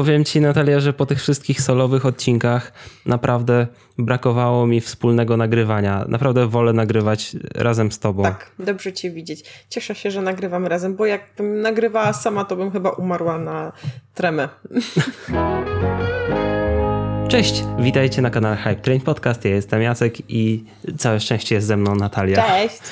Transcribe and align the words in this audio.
powiem 0.00 0.24
ci, 0.24 0.40
Natalia, 0.40 0.80
że 0.80 0.92
po 0.92 1.06
tych 1.06 1.18
wszystkich 1.18 1.60
solowych 1.60 2.06
odcinkach 2.06 2.72
naprawdę 3.06 3.66
brakowało 3.98 4.66
mi 4.66 4.80
wspólnego 4.80 5.36
nagrywania. 5.36 6.04
Naprawdę 6.08 6.46
wolę 6.46 6.72
nagrywać 6.72 7.36
razem 7.54 7.92
z 7.92 7.98
tobą. 7.98 8.22
Tak, 8.22 8.50
dobrze 8.58 8.92
cię 8.92 9.10
widzieć. 9.10 9.44
Cieszę 9.68 9.94
się, 9.94 10.10
że 10.10 10.22
nagrywamy 10.22 10.68
razem, 10.68 10.96
bo 10.96 11.06
jakbym 11.06 11.60
nagrywała 11.60 12.12
sama, 12.12 12.44
to 12.44 12.56
bym 12.56 12.70
chyba 12.70 12.90
umarła 12.90 13.38
na 13.38 13.72
tremę. 14.14 14.48
Cześć, 17.30 17.64
witajcie 17.78 18.22
na 18.22 18.30
kanale 18.30 18.56
Hype 18.56 18.76
Train 18.76 19.00
Podcast. 19.00 19.44
Ja 19.44 19.50
jestem 19.50 19.82
Jacek 19.82 20.30
i 20.30 20.64
całe 20.98 21.20
szczęście 21.20 21.54
jest 21.54 21.66
ze 21.66 21.76
mną 21.76 21.94
Natalia. 21.94 22.46
Cześć. 22.48 22.78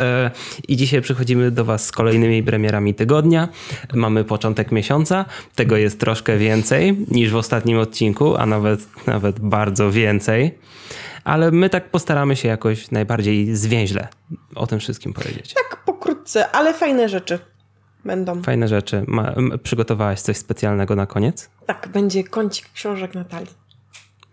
E, 0.00 0.30
I 0.68 0.76
dzisiaj 0.76 1.02
przychodzimy 1.02 1.50
do 1.50 1.64
Was 1.64 1.86
z 1.86 1.92
kolejnymi 1.92 2.42
premierami 2.42 2.94
tygodnia. 2.94 3.48
Mamy 3.92 4.24
początek 4.24 4.72
miesiąca. 4.72 5.24
Tego 5.54 5.76
jest 5.76 6.00
troszkę 6.00 6.38
więcej 6.38 6.96
niż 7.10 7.30
w 7.30 7.36
ostatnim 7.36 7.78
odcinku, 7.78 8.36
a 8.36 8.46
nawet, 8.46 9.06
nawet 9.06 9.40
bardzo 9.40 9.90
więcej. 9.90 10.58
Ale 11.24 11.50
my 11.50 11.70
tak 11.70 11.90
postaramy 11.90 12.36
się 12.36 12.48
jakoś 12.48 12.90
najbardziej 12.90 13.56
zwięźle 13.56 14.08
o 14.54 14.66
tym 14.66 14.80
wszystkim 14.80 15.12
powiedzieć. 15.12 15.54
Tak 15.54 15.84
pokrótce, 15.84 16.50
ale 16.50 16.74
fajne 16.74 17.08
rzeczy 17.08 17.38
będą. 18.04 18.42
Fajne 18.42 18.68
rzeczy. 18.68 19.04
Ma, 19.06 19.34
przygotowałaś 19.62 20.20
coś 20.20 20.36
specjalnego 20.36 20.96
na 20.96 21.06
koniec? 21.06 21.50
Tak, 21.66 21.88
będzie 21.92 22.24
kącik 22.24 22.72
książek 22.72 23.14
Natalii. 23.14 23.64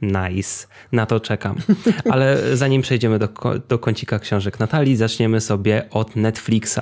Nice. 0.02 0.67
Na 0.91 1.05
to 1.05 1.20
czekam. 1.20 1.55
Ale 2.13 2.58
zanim 2.58 2.81
przejdziemy 2.81 3.20
do, 3.20 3.30
do 3.70 3.80
kącika 3.80 4.20
książek 4.20 4.59
Natalii, 4.59 4.95
zaczniemy 4.95 5.41
sobie 5.41 5.88
od 5.91 6.16
Netflixa. 6.16 6.80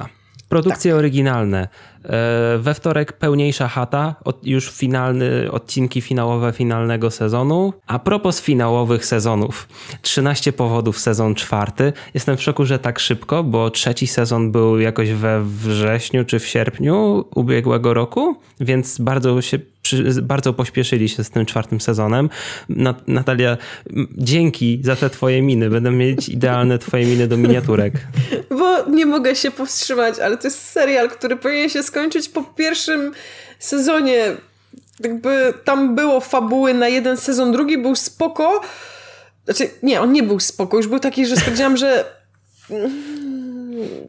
Produkcje 0.49 0.91
tak. 0.91 0.99
oryginalne. 0.99 1.67
E, 2.05 2.57
we 2.57 2.73
wtorek 2.73 3.13
pełniejsza 3.13 3.67
chata, 3.67 4.15
już 4.43 4.71
finalny, 4.71 5.51
odcinki 5.51 6.01
finałowe 6.01 6.51
finalnego 6.51 7.11
sezonu. 7.11 7.73
A 7.87 7.99
propos 7.99 8.41
finałowych 8.41 9.05
sezonów. 9.05 9.67
13 10.01 10.53
powodów 10.53 10.99
sezon 10.99 11.35
czwarty. 11.35 11.93
Jestem 12.13 12.37
w 12.37 12.41
szoku, 12.41 12.65
że 12.65 12.79
tak 12.79 12.99
szybko, 12.99 13.43
bo 13.43 13.69
trzeci 13.69 14.07
sezon 14.07 14.51
był 14.51 14.79
jakoś 14.79 15.11
we 15.11 15.43
wrześniu 15.43 16.25
czy 16.25 16.39
w 16.39 16.47
sierpniu 16.47 17.25
ubiegłego 17.35 17.93
roku, 17.93 18.35
więc 18.59 18.97
bardzo 18.97 19.41
się 19.41 19.59
bardzo 20.21 20.53
pośpieszyli 20.53 21.09
się 21.09 21.23
z 21.23 21.29
tym 21.29 21.45
czwartym 21.45 21.81
sezonem. 21.81 22.29
Natalia, 23.07 23.57
dzięki 24.17 24.81
za 24.83 24.95
te 24.95 25.09
twoje 25.09 25.41
miny. 25.41 25.69
Będę 25.69 25.91
mieć 25.91 26.29
idealne 26.29 26.77
twoje 26.77 27.05
miny 27.05 27.27
do 27.27 27.37
miniaturek. 27.37 27.93
Bo 28.59 28.85
nie 28.85 29.05
mogę 29.05 29.35
się 29.35 29.51
powstrzymać, 29.51 30.19
ale 30.19 30.37
to 30.37 30.47
jest 30.47 30.63
serial, 30.63 31.09
który 31.09 31.35
powinien 31.35 31.69
się 31.69 31.83
skończyć 31.89 32.29
po 32.29 32.43
pierwszym 32.43 33.11
sezonie. 33.59 34.25
Jakby 34.99 35.53
tam 35.63 35.95
było 35.95 36.19
fabuły 36.19 36.73
na 36.73 36.87
jeden 36.87 37.17
sezon, 37.17 37.51
drugi 37.51 37.77
był 37.77 37.95
spoko. 37.95 38.61
Znaczy, 39.45 39.69
nie, 39.83 40.01
on 40.01 40.11
nie 40.11 40.23
był 40.23 40.39
spoko. 40.39 40.77
Już 40.77 40.87
był 40.87 40.99
taki, 40.99 41.25
że 41.25 41.35
stwierdziłam, 41.35 41.77
że 41.77 42.05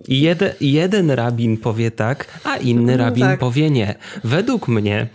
i 0.08 0.20
jeden, 0.20 0.52
jeden 0.60 1.10
rabin 1.10 1.56
powie 1.56 1.90
tak, 1.90 2.26
a 2.44 2.56
inny 2.56 2.96
no 2.96 3.04
rabin 3.04 3.24
tak. 3.24 3.40
powie 3.40 3.70
nie. 3.70 3.94
Według 4.24 4.68
mnie 4.68 5.08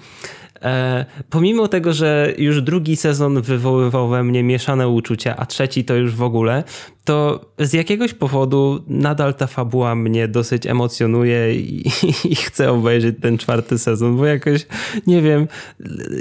E, 0.66 1.05
pomimo 1.29 1.67
tego, 1.67 1.94
że 1.94 2.33
już 2.38 2.61
drugi 2.61 2.95
sezon 2.95 3.41
wywoływał 3.41 4.09
we 4.09 4.23
mnie 4.23 4.44
mieszane 4.44 4.89
uczucia, 4.89 5.35
a 5.38 5.45
trzeci 5.45 5.85
to 5.85 5.95
już 5.95 6.16
w 6.16 6.23
ogóle, 6.23 6.63
to 7.06 7.45
z 7.59 7.73
jakiegoś 7.73 8.14
powodu 8.14 8.84
nadal 8.88 9.34
ta 9.34 9.48
fabuła 9.48 9.95
mnie 9.95 10.28
dosyć 10.28 10.66
emocjonuje 10.66 11.56
i, 11.56 11.88
i, 12.31 12.36
chcę 12.36 12.72
obejrzeć 12.72 13.16
ten 13.22 13.38
czwarty 13.38 13.80
sezon, 13.80 14.17
bo 14.17 14.25
jakoś, 14.25 14.66
nie 15.08 15.22
wiem, 15.22 15.47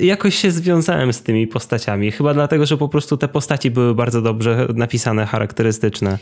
jakoś 0.01 0.35
się 0.35 0.51
związałem 0.51 1.13
z 1.13 1.23
tymi 1.23 1.47
postaciami. 1.47 2.11
Chyba 2.11 2.35
dlatego, 2.35 2.67
że 2.67 2.77
po 2.77 2.89
prostu 2.89 3.17
te 3.17 3.29
postaci 3.29 3.71
były 3.71 3.95
bardzo 3.95 4.23
dobrze 4.23 4.69
napisane, 4.75 5.27
charakterystyczne 5.27 6.19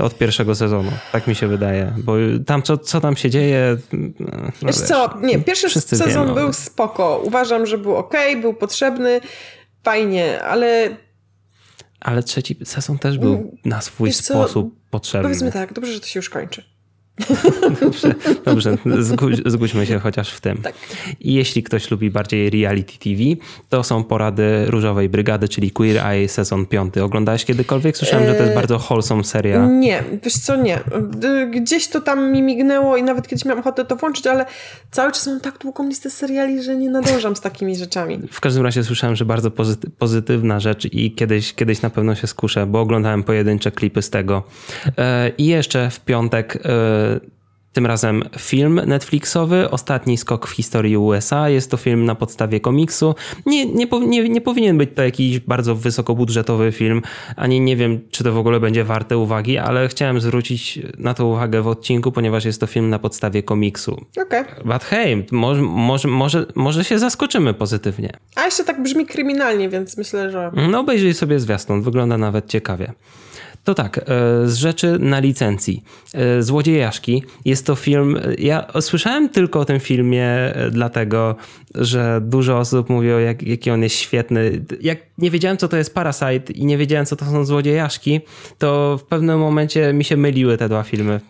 od 0.00 0.18
pierwszego 0.18 0.54
sezonu. 0.54 0.90
Tak 1.12 1.26
mi 1.26 1.34
się 1.34 1.46
wydaje, 1.46 1.94
bo 1.98 2.12
tam 2.46 2.62
co, 2.62 2.78
co 2.78 3.00
tam 3.00 3.16
się 3.16 3.30
dzieje... 3.30 3.76
No 4.20 4.52
wiesz, 4.62 4.76
co, 4.76 5.10
nie, 5.22 5.38
pierwszy 5.38 5.80
sezon 5.80 6.26
wiemy. 6.26 6.40
był 6.40 6.52
spoko. 6.52 7.22
Uważam, 7.24 7.66
że 7.66 7.78
był 7.78 7.96
ok, 7.96 8.14
był 8.40 8.54
potrzebny, 8.54 9.20
fajnie, 9.82 10.42
ale 10.42 10.96
ale 12.02 12.22
trzeci 12.22 12.56
sezon 12.64 12.98
też 12.98 13.18
był 13.18 13.34
mm, 13.34 13.50
na 13.64 13.80
swój 13.80 14.08
Wiesz 14.08 14.16
sposób 14.16 14.74
co? 14.74 14.80
potrzebny. 14.90 15.22
Powiedzmy 15.22 15.52
tak, 15.52 15.72
dobrze, 15.72 15.92
że 15.92 16.00
to 16.00 16.06
się 16.06 16.18
już 16.18 16.30
kończy. 16.30 16.64
dobrze, 17.80 18.14
dobrze 18.44 18.76
zgódź, 18.98 19.36
zgódźmy 19.46 19.86
się 19.86 19.98
chociaż 19.98 20.32
w 20.32 20.40
tym. 20.40 20.58
Tak. 20.58 20.74
I 21.20 21.34
jeśli 21.34 21.62
ktoś 21.62 21.90
lubi 21.90 22.10
bardziej 22.10 22.50
reality 22.50 22.92
TV, 22.98 23.22
to 23.68 23.82
są 23.84 24.04
porady 24.04 24.66
Różowej 24.66 25.08
Brygady, 25.08 25.48
czyli 25.48 25.70
Queer 25.70 26.06
Eye 26.06 26.28
sezon 26.28 26.66
5. 26.66 26.98
Oglądałeś 26.98 27.44
kiedykolwiek? 27.44 27.96
Słyszałem, 27.96 28.26
że 28.26 28.34
to 28.34 28.38
jest 28.38 28.50
eee, 28.50 28.56
bardzo 28.56 28.78
wholesome 28.78 29.24
seria. 29.24 29.66
Nie, 29.66 30.04
wiesz 30.22 30.34
co, 30.34 30.56
nie. 30.56 30.80
Gdzieś 31.50 31.88
to 31.88 32.00
tam 32.00 32.32
mi 32.32 32.42
mignęło 32.42 32.96
i 32.96 33.02
nawet 33.02 33.28
kiedyś 33.28 33.44
miałam 33.44 33.60
ochotę 33.60 33.84
to 33.84 33.96
włączyć, 33.96 34.26
ale 34.26 34.46
cały 34.90 35.12
czas 35.12 35.26
mam 35.26 35.40
tak 35.40 35.58
długą 35.58 35.88
listę 35.88 36.10
seriali, 36.10 36.62
że 36.62 36.76
nie 36.76 36.90
nadążam 36.90 37.36
z 37.36 37.40
takimi 37.40 37.76
rzeczami. 37.76 38.20
W 38.30 38.40
każdym 38.40 38.62
razie 38.62 38.84
słyszałem, 38.84 39.16
że 39.16 39.24
bardzo 39.24 39.50
pozyty 39.50 39.90
pozytywna 39.90 40.60
rzecz 40.60 40.84
i 40.84 41.14
kiedyś, 41.14 41.54
kiedyś 41.54 41.82
na 41.82 41.90
pewno 41.90 42.14
się 42.14 42.26
skuszę, 42.26 42.66
bo 42.66 42.80
oglądałem 42.80 43.22
pojedyncze 43.22 43.70
klipy 43.70 44.02
z 44.02 44.10
tego. 44.10 44.42
Eee, 44.96 45.32
I 45.38 45.46
jeszcze 45.46 45.90
w 45.90 46.00
piątek 46.00 46.56
eee, 46.56 46.62
tym 47.72 47.86
razem 47.86 48.22
film 48.38 48.80
Netflixowy, 48.86 49.70
ostatni 49.70 50.16
skok 50.16 50.46
w 50.46 50.50
historii 50.50 50.96
USA. 50.96 51.48
Jest 51.48 51.70
to 51.70 51.76
film 51.76 52.04
na 52.04 52.14
podstawie 52.14 52.60
komiksu. 52.60 53.14
Nie, 53.46 53.66
nie, 53.66 53.86
nie, 54.06 54.28
nie 54.28 54.40
powinien 54.40 54.78
być 54.78 54.90
to 54.94 55.02
jakiś 55.02 55.40
bardzo 55.40 55.74
wysokobudżetowy 55.74 56.72
film, 56.72 57.02
ani 57.36 57.60
nie 57.60 57.76
wiem, 57.76 58.00
czy 58.10 58.24
to 58.24 58.32
w 58.32 58.38
ogóle 58.38 58.60
będzie 58.60 58.84
warte 58.84 59.18
uwagi, 59.18 59.58
ale 59.58 59.88
chciałem 59.88 60.20
zwrócić 60.20 60.78
na 60.98 61.14
to 61.14 61.26
uwagę 61.26 61.62
w 61.62 61.68
odcinku, 61.68 62.12
ponieważ 62.12 62.44
jest 62.44 62.60
to 62.60 62.66
film 62.66 62.90
na 62.90 62.98
podstawie 62.98 63.42
komiksu. 63.42 63.92
Okej. 64.26 64.40
Okay. 64.40 64.64
But 64.64 64.84
hey, 64.84 65.26
może, 65.30 65.62
może, 65.62 66.08
może, 66.08 66.46
może 66.54 66.84
się 66.84 66.98
zaskoczymy 66.98 67.54
pozytywnie. 67.54 68.12
A 68.34 68.44
jeszcze 68.44 68.64
tak 68.64 68.82
brzmi 68.82 69.06
kryminalnie, 69.06 69.68
więc 69.68 69.96
myślę, 69.96 70.30
że... 70.30 70.50
No 70.70 70.80
obejrzyj 70.80 71.14
sobie 71.14 71.40
zwiastun, 71.40 71.82
wygląda 71.82 72.18
nawet 72.18 72.46
ciekawie. 72.46 72.92
To 73.64 73.74
tak, 73.74 73.98
e, 73.98 74.02
z 74.46 74.56
rzeczy 74.56 74.98
na 75.00 75.18
licencji. 75.18 75.84
E, 76.14 76.42
Złodziejaszki 76.42 77.22
jest 77.44 77.66
to 77.66 77.74
film. 77.74 78.20
Ja 78.38 78.66
słyszałem 78.80 79.28
tylko 79.28 79.60
o 79.60 79.64
tym 79.64 79.80
filmie, 79.80 80.26
e, 80.26 80.70
dlatego 80.70 81.36
że 81.74 82.20
dużo 82.24 82.58
osób 82.58 82.90
mówi 82.90 83.12
o 83.12 83.18
jak, 83.18 83.42
jaki 83.42 83.70
on 83.70 83.82
jest 83.82 83.96
świetny. 83.96 84.64
Jak 84.80 84.98
nie 85.18 85.30
wiedziałem, 85.30 85.56
co 85.56 85.68
to 85.68 85.76
jest 85.76 85.94
Parasite 85.94 86.52
i 86.52 86.66
nie 86.66 86.78
wiedziałem, 86.78 87.06
co 87.06 87.16
to 87.16 87.24
są 87.24 87.44
złodziejaszki, 87.44 88.20
to 88.58 88.98
w 88.98 89.04
pewnym 89.04 89.38
momencie 89.38 89.92
mi 89.92 90.04
się 90.04 90.16
myliły 90.16 90.58
te 90.58 90.68
dwa 90.68 90.82
filmy. 90.82 91.20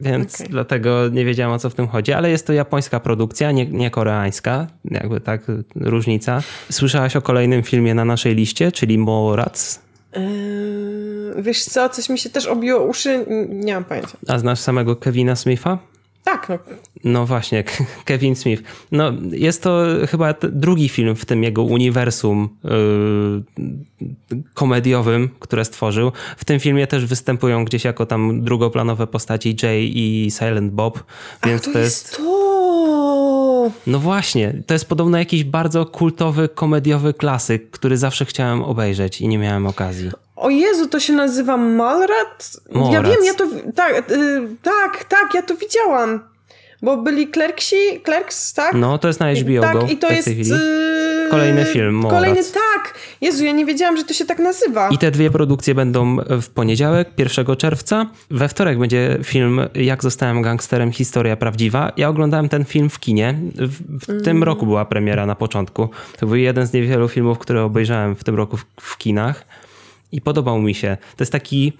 Więc 0.00 0.34
okay. 0.34 0.46
dlatego 0.50 1.08
nie 1.08 1.24
wiedziałem 1.24 1.52
o 1.52 1.58
co 1.58 1.70
w 1.70 1.74
tym 1.74 1.88
chodzi, 1.88 2.12
ale 2.12 2.30
jest 2.30 2.46
to 2.46 2.52
japońska 2.52 3.00
produkcja, 3.00 3.52
nie, 3.52 3.66
nie 3.66 3.90
koreańska, 3.90 4.66
jakby 4.90 5.20
tak 5.20 5.42
różnica. 5.76 6.42
Słyszałaś 6.70 7.16
o 7.16 7.22
kolejnym 7.22 7.62
filmie 7.62 7.94
na 7.94 8.04
naszej 8.04 8.34
liście, 8.34 8.72
czyli 8.72 8.98
Morats? 8.98 9.82
Yy, 10.16 11.13
wiesz 11.38 11.64
co, 11.64 11.88
coś 11.88 12.08
mi 12.08 12.18
się 12.18 12.30
też 12.30 12.46
obiło 12.46 12.84
uszy, 12.84 13.26
nie 13.48 13.74
mam 13.74 13.84
pojęcia. 13.84 14.16
A 14.28 14.38
znasz 14.38 14.60
samego 14.60 14.96
Kevina 14.96 15.36
Smitha? 15.36 15.78
Tak, 16.24 16.48
no. 16.48 16.58
No 17.04 17.26
właśnie, 17.26 17.64
Kevin 18.04 18.36
Smith. 18.36 18.62
No, 18.92 19.12
jest 19.30 19.62
to 19.62 19.84
chyba 20.08 20.34
drugi 20.42 20.88
film 20.88 21.16
w 21.16 21.24
tym 21.24 21.42
jego 21.42 21.62
uniwersum 21.62 22.48
yy, 22.64 24.42
komediowym, 24.54 25.30
które 25.38 25.64
stworzył. 25.64 26.12
W 26.36 26.44
tym 26.44 26.60
filmie 26.60 26.86
też 26.86 27.06
występują 27.06 27.64
gdzieś 27.64 27.84
jako 27.84 28.06
tam 28.06 28.44
drugoplanowe 28.44 29.06
postaci 29.06 29.56
Jay 29.62 29.90
i 29.94 30.30
Silent 30.38 30.72
Bob. 30.72 31.04
Więc 31.46 31.60
Ach, 31.60 31.66
to, 31.66 31.72
to 31.72 31.78
jest, 31.78 32.06
jest 32.06 32.16
to! 32.16 33.70
No 33.86 33.98
właśnie, 33.98 34.62
to 34.66 34.74
jest 34.74 34.88
podobno 34.88 35.18
jakiś 35.18 35.44
bardzo 35.44 35.86
kultowy, 35.86 36.48
komediowy 36.48 37.14
klasyk, 37.14 37.70
który 37.70 37.96
zawsze 37.96 38.24
chciałem 38.24 38.62
obejrzeć 38.62 39.20
i 39.20 39.28
nie 39.28 39.38
miałem 39.38 39.66
okazji. 39.66 40.10
O 40.36 40.50
Jezu, 40.50 40.88
to 40.88 41.00
się 41.00 41.12
nazywa 41.12 41.56
Malrat? 41.56 42.56
Ja 42.92 43.02
wiem, 43.02 43.24
ja 43.24 43.34
to... 43.34 43.44
Tak, 43.74 44.10
yy, 44.10 44.56
tak, 44.62 45.04
tak, 45.04 45.34
ja 45.34 45.42
to 45.42 45.54
widziałam. 45.56 46.20
Bo 46.82 46.96
byli 46.96 47.28
Clerksi, 47.28 47.76
Clerks, 48.04 48.54
tak? 48.54 48.74
No, 48.74 48.98
to 48.98 49.08
jest 49.08 49.20
na 49.20 49.32
HBO 49.32 49.60
Tak, 49.60 49.72
Go 49.72 49.86
i 49.86 49.96
to 49.96 50.10
jest... 50.10 50.28
Yy, 50.28 51.28
kolejny 51.30 51.64
film, 51.64 51.94
Morat. 51.94 52.18
Kolejny, 52.18 52.44
tak! 52.44 52.94
Jezu, 53.20 53.44
ja 53.44 53.52
nie 53.52 53.66
wiedziałam, 53.66 53.96
że 53.96 54.04
to 54.04 54.14
się 54.14 54.24
tak 54.24 54.38
nazywa. 54.38 54.88
I 54.88 54.98
te 54.98 55.10
dwie 55.10 55.30
produkcje 55.30 55.74
będą 55.74 56.16
w 56.42 56.48
poniedziałek, 56.48 57.08
1 57.18 57.56
czerwca. 57.56 58.06
We 58.30 58.48
wtorek 58.48 58.78
będzie 58.78 59.18
film 59.22 59.60
Jak 59.74 60.02
zostałem 60.02 60.42
gangsterem, 60.42 60.92
historia 60.92 61.36
prawdziwa. 61.36 61.92
Ja 61.96 62.08
oglądałem 62.08 62.48
ten 62.48 62.64
film 62.64 62.90
w 62.90 63.00
kinie. 63.00 63.34
W, 63.54 64.04
w 64.06 64.10
mm. 64.10 64.22
tym 64.22 64.42
roku 64.42 64.66
była 64.66 64.84
premiera 64.84 65.26
na 65.26 65.34
początku. 65.34 65.88
To 66.18 66.26
był 66.26 66.36
jeden 66.36 66.66
z 66.66 66.72
niewielu 66.72 67.08
filmów, 67.08 67.38
które 67.38 67.62
obejrzałem 67.62 68.16
w 68.16 68.24
tym 68.24 68.34
roku 68.34 68.56
w, 68.56 68.64
w 68.80 68.98
kinach. 68.98 69.44
I 70.14 70.20
podobał 70.20 70.60
mi 70.60 70.74
się. 70.74 70.96
To 71.16 71.22
jest 71.22 71.32
taki 71.32 71.72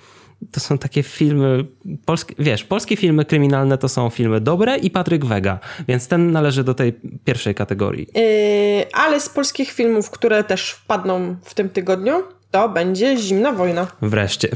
to 0.52 0.60
są 0.60 0.78
takie 0.78 1.02
filmy, 1.02 1.64
polskie, 2.04 2.34
wiesz, 2.38 2.64
polskie 2.64 2.96
filmy 2.96 3.24
kryminalne 3.24 3.78
to 3.78 3.88
są 3.88 4.10
filmy 4.10 4.40
dobre 4.40 4.76
i 4.76 4.90
Patryk 4.90 5.24
Wega, 5.24 5.58
więc 5.88 6.08
ten 6.08 6.32
należy 6.32 6.64
do 6.64 6.74
tej 6.74 6.92
pierwszej 7.24 7.54
kategorii. 7.54 8.06
Yy, 8.14 8.92
ale 8.92 9.20
z 9.20 9.28
polskich 9.28 9.72
filmów, 9.72 10.10
które 10.10 10.44
też 10.44 10.70
wpadną 10.70 11.36
w 11.42 11.54
tym 11.54 11.68
tygodniu, 11.68 12.22
to 12.50 12.68
będzie 12.68 13.16
Zimna 13.16 13.52
Wojna. 13.52 13.86
Wreszcie. 14.02 14.48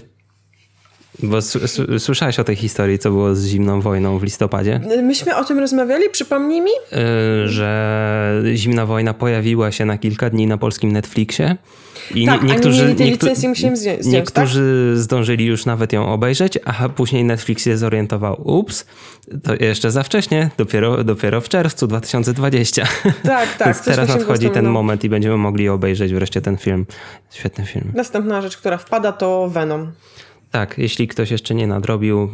Bo 1.23 1.39
słyszałeś 1.99 2.39
o 2.39 2.45
tej 2.45 2.57
historii, 2.57 2.99
co 2.99 3.11
było 3.11 3.35
z 3.35 3.47
zimną 3.47 3.81
wojną 3.81 4.19
w 4.19 4.23
listopadzie? 4.23 4.81
Myśmy 5.03 5.37
o 5.37 5.45
tym 5.45 5.59
rozmawiali, 5.59 6.11
przypomnij 6.13 6.61
mi? 6.61 6.71
Yy, 6.71 7.49
że 7.49 8.43
zimna 8.55 8.87
wojna 8.87 9.15
pojawiła 9.15 9.73
się 9.73 9.85
na 9.85 9.99
kilka 9.99 10.31
dni 10.31 10.47
na 10.47 10.59
polskim 10.59 10.93
Netflixie. 10.93 11.57
I 12.15 12.27
tak, 12.27 12.43
niektórzy, 12.43 12.83
nie 12.83 13.05
mieli 13.05 13.19
tej 13.19 13.49
musimy 13.49 13.77
zdjąć, 13.77 14.07
Niektórzy 14.07 14.93
tak? 14.95 15.03
zdążyli 15.03 15.45
już 15.45 15.67
nawet 15.67 15.93
ją 15.93 16.13
obejrzeć, 16.13 16.59
a 16.65 16.89
później 16.89 17.25
Netflix 17.25 17.65
się 17.65 17.77
zorientował, 17.77 18.41
ups, 18.45 18.87
to 19.43 19.55
jeszcze 19.55 19.91
za 19.91 20.03
wcześnie, 20.03 20.51
dopiero, 20.59 21.05
dopiero 21.05 21.41
w 21.41 21.49
czerwcu 21.49 21.87
2020. 21.87 22.87
Tak, 23.23 23.57
tak. 23.57 23.67
Więc 23.67 23.85
teraz 23.85 24.09
nadchodzi 24.09 24.51
ten 24.51 24.69
moment 24.69 25.05
i 25.05 25.09
będziemy 25.09 25.37
mogli 25.37 25.69
obejrzeć 25.69 26.15
wreszcie 26.15 26.41
ten 26.41 26.57
film. 26.57 26.87
Świetny 27.31 27.67
film. 27.67 27.93
Następna 27.95 28.43
rzecz, 28.43 28.57
która 28.57 28.79
wpada 28.79 29.13
to 29.13 29.49
Venom. 29.49 29.93
Tak, 30.51 30.79
jeśli 30.79 31.09
ktoś 31.09 31.31
jeszcze 31.31 31.55
nie 31.55 31.67
nadrobił. 31.67 32.31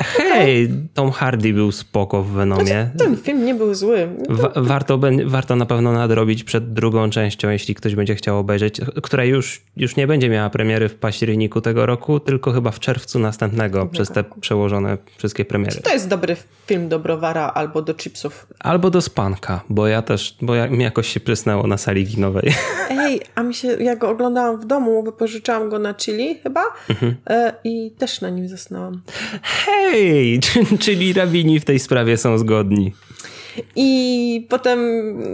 Hej, 0.00 0.68
Tom 0.94 1.10
Hardy 1.10 1.52
był 1.52 1.72
spoko 1.72 2.22
w 2.22 2.30
Venomie. 2.30 2.64
Znaczy, 2.64 2.98
ten 2.98 3.16
film 3.16 3.44
nie 3.44 3.54
był 3.54 3.74
zły. 3.74 4.08
Wa 4.28 4.52
warto, 4.56 5.00
warto 5.24 5.56
na 5.56 5.66
pewno 5.66 5.92
nadrobić 5.92 6.44
przed 6.44 6.72
drugą 6.72 7.10
częścią, 7.10 7.50
jeśli 7.50 7.74
ktoś 7.74 7.94
będzie 7.94 8.14
chciał 8.14 8.38
obejrzeć, 8.38 8.80
która 9.02 9.24
już, 9.24 9.62
już 9.76 9.96
nie 9.96 10.06
będzie 10.06 10.28
miała 10.28 10.50
premiery 10.50 10.88
w 10.88 10.94
październiku 10.94 11.60
tego 11.60 11.86
roku, 11.86 12.20
tylko 12.20 12.52
chyba 12.52 12.70
w 12.70 12.80
czerwcu 12.80 13.18
następnego, 13.18 13.86
przez 13.86 14.08
te 14.08 14.24
przełożone 14.40 14.98
wszystkie 15.18 15.44
premiery. 15.44 15.76
Czy 15.76 15.82
to 15.82 15.92
jest 15.92 16.08
dobry 16.08 16.36
film 16.66 16.88
do 16.88 16.98
browara 16.98 17.52
albo 17.54 17.82
do 17.82 17.94
chipsów? 17.94 18.46
Albo 18.58 18.90
do 18.90 19.00
spanka, 19.00 19.60
bo 19.68 19.86
ja 19.86 20.02
też, 20.02 20.36
bo 20.42 20.54
ja, 20.54 20.68
mi 20.68 20.84
jakoś 20.84 21.08
się 21.08 21.20
prysnęło 21.20 21.66
na 21.66 21.78
sali 21.78 22.06
kinowej. 22.06 22.52
Ej, 22.90 23.20
a 23.34 23.42
mi 23.42 23.54
się, 23.54 23.68
ja 23.68 23.96
go 23.96 24.08
oglądałam 24.08 24.60
w 24.60 24.64
domu, 24.64 25.02
wypożyczałam 25.02 25.68
go 25.68 25.78
na 25.78 25.94
chili 25.94 26.34
chyba 26.42 26.62
mhm. 26.90 27.16
e, 27.30 27.52
i 27.64 27.90
też 27.98 28.20
na 28.20 28.30
nim 28.30 28.48
zasnęłam. 28.48 29.02
Hej, 29.42 29.89
czyli 30.84 31.12
rabini 31.12 31.60
w 31.60 31.64
tej 31.64 31.78
sprawie 31.78 32.16
są 32.16 32.38
zgodni. 32.38 32.92
I 33.76 34.46
potem, 34.48 34.78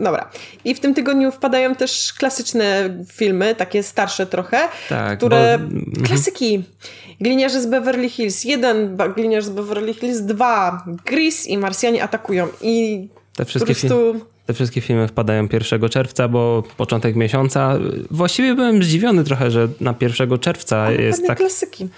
dobra. 0.05 0.31
I 0.65 0.75
w 0.75 0.81
tym 0.81 0.95
tygodniu 0.95 1.33
wpadają 1.33 1.75
też 1.75 2.13
klasyczne 2.13 2.91
filmy, 3.13 3.55
takie 3.55 3.83
starsze 3.83 4.27
trochę, 4.27 4.59
tak, 4.89 5.19
które. 5.19 5.59
Bo... 5.59 6.07
Klasyki. 6.07 6.63
Gliniarze 7.21 7.63
z 7.63 7.67
Beverly 7.67 8.09
Hills 8.09 8.45
1, 8.45 8.97
Gliniarz 9.15 9.45
z 9.45 9.51
Beverly 9.51 9.95
Hills 9.95 10.21
2, 10.21 10.85
Gris 11.05 11.47
i 11.47 11.59
Marsjanie 11.59 12.03
atakują. 12.03 12.49
I 12.61 13.09
te 13.37 13.45
wszystkie 13.45 13.75
po 13.75 13.81
prostu... 13.81 14.27
Te 14.47 14.55
wszystkie 14.55 14.81
filmy 14.81 15.09
wpadają 15.09 15.49
1 15.53 15.89
czerwca, 15.89 16.29
bo 16.29 16.63
początek 16.77 17.17
miesiąca. 17.17 17.79
Właściwie 18.11 18.55
byłem 18.55 18.83
zdziwiony 18.83 19.25
trochę, 19.25 19.51
że 19.51 19.69
na 19.81 19.95
1 20.01 20.39
czerwca 20.39 20.77
Ale 20.79 21.03
jest 21.03 21.27
tak. 21.27 21.39
klasyki. 21.39 21.89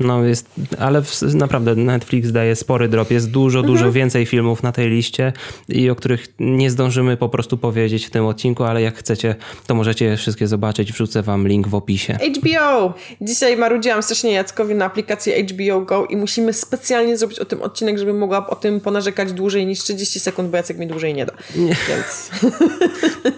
No 0.00 0.24
jest, 0.24 0.46
ale 0.78 1.02
w, 1.02 1.34
naprawdę 1.34 1.74
Netflix 1.74 2.32
daje 2.32 2.56
spory 2.56 2.88
drop. 2.88 3.10
Jest 3.10 3.30
dużo, 3.30 3.58
mhm. 3.58 3.74
dużo 3.74 3.92
więcej 3.92 4.26
filmów 4.26 4.62
na 4.62 4.72
tej 4.72 4.90
liście 4.90 5.32
i 5.68 5.90
o 5.90 5.94
których 5.94 6.26
nie 6.38 6.70
zdążymy 6.70 7.16
po 7.16 7.28
prostu 7.28 7.58
powiedzieć 7.58 8.06
w 8.06 8.10
tym 8.10 8.26
odcinku, 8.26 8.64
ale 8.64 8.82
jak 8.82 8.98
chcecie, 8.98 9.34
to 9.66 9.74
możecie 9.74 10.04
je 10.04 10.16
wszystkie 10.16 10.46
zobaczyć. 10.46 10.92
Wrzucę 10.92 11.22
wam 11.22 11.48
link 11.48 11.68
w 11.68 11.74
opisie. 11.74 12.18
HBO! 12.36 12.94
Dzisiaj 13.20 13.56
marudziłam 13.56 14.02
strasznie 14.02 14.32
Jackowi 14.32 14.74
na 14.74 14.84
aplikację 14.84 15.44
HBO 15.44 15.80
Go 15.80 16.06
i 16.06 16.16
musimy 16.16 16.52
specjalnie 16.52 17.18
zrobić 17.18 17.38
o 17.38 17.44
tym 17.44 17.62
odcinek, 17.62 17.98
żeby 17.98 18.12
mogła 18.12 18.46
o 18.46 18.54
tym 18.54 18.80
ponarzekać 18.80 19.32
dłużej 19.32 19.66
niż 19.66 19.78
30 19.78 20.20
sekund, 20.20 20.50
bo 20.50 20.56
Jacek 20.56 20.78
mi 20.78 20.86
dłużej 20.86 21.14
nie 21.14 21.26
da. 21.26 21.32
Nie. 21.56 21.76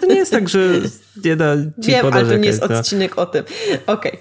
To 0.00 0.06
nie 0.06 0.16
jest 0.16 0.32
tak, 0.32 0.48
że 0.48 0.58
nie 1.24 1.36
da 1.36 1.56
ci 1.56 1.90
Wiem, 1.90 2.06
ale 2.12 2.24
to 2.24 2.36
nie 2.36 2.46
jest 2.46 2.68
no. 2.70 2.78
odcinek 2.78 3.18
o 3.18 3.26
tym. 3.26 3.44
Okej. 3.86 4.12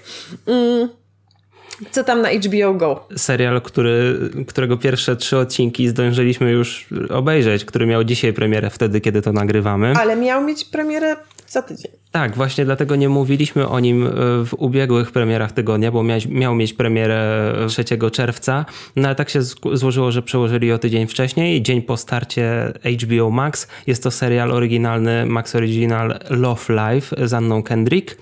Okay. 0.46 0.54
Mm. 0.54 0.88
Co 1.90 2.04
tam 2.04 2.22
na 2.22 2.28
HBO 2.28 2.74
Go? 2.74 3.08
Serial, 3.16 3.62
który, 3.62 4.18
którego 4.48 4.76
pierwsze 4.76 5.16
trzy 5.16 5.36
odcinki 5.38 5.88
zdążyliśmy 5.88 6.50
już 6.50 6.86
obejrzeć, 7.10 7.64
który 7.64 7.86
miał 7.86 8.04
dzisiaj 8.04 8.32
premierę 8.32 8.70
wtedy, 8.70 9.00
kiedy 9.00 9.22
to 9.22 9.32
nagrywamy. 9.32 9.92
Ale 9.96 10.16
miał 10.16 10.44
mieć 10.44 10.64
premierę 10.64 11.16
za 11.50 11.62
tydzień. 11.62 11.92
Tak, 12.10 12.36
właśnie 12.36 12.64
dlatego 12.64 12.96
nie 12.96 13.08
mówiliśmy 13.08 13.68
o 13.68 13.80
nim 13.80 14.06
e, 14.06 14.10
w 14.44 14.54
ubiegłych 14.58 15.12
premierach 15.12 15.52
tygodnia, 15.52 15.92
bo 15.92 16.02
miał, 16.02 16.20
miał 16.28 16.54
mieć 16.54 16.72
premierę 16.72 17.52
3 17.68 17.84
czerwca, 18.12 18.64
no 18.96 19.08
ale 19.08 19.14
tak 19.14 19.30
się 19.30 19.42
złożyło, 19.72 20.12
że 20.12 20.22
przełożyli 20.22 20.72
o 20.72 20.78
tydzień 20.78 21.06
wcześniej, 21.06 21.62
dzień 21.62 21.82
po 21.82 21.96
starcie 21.96 22.72
HBO 23.02 23.30
Max. 23.30 23.68
Jest 23.86 24.02
to 24.02 24.10
serial 24.10 24.52
oryginalny, 24.52 25.26
Max 25.26 25.54
Original 25.54 26.18
Love 26.30 26.62
Life 26.68 27.28
z 27.28 27.34
Anną 27.34 27.62
Kendrick. 27.62 28.16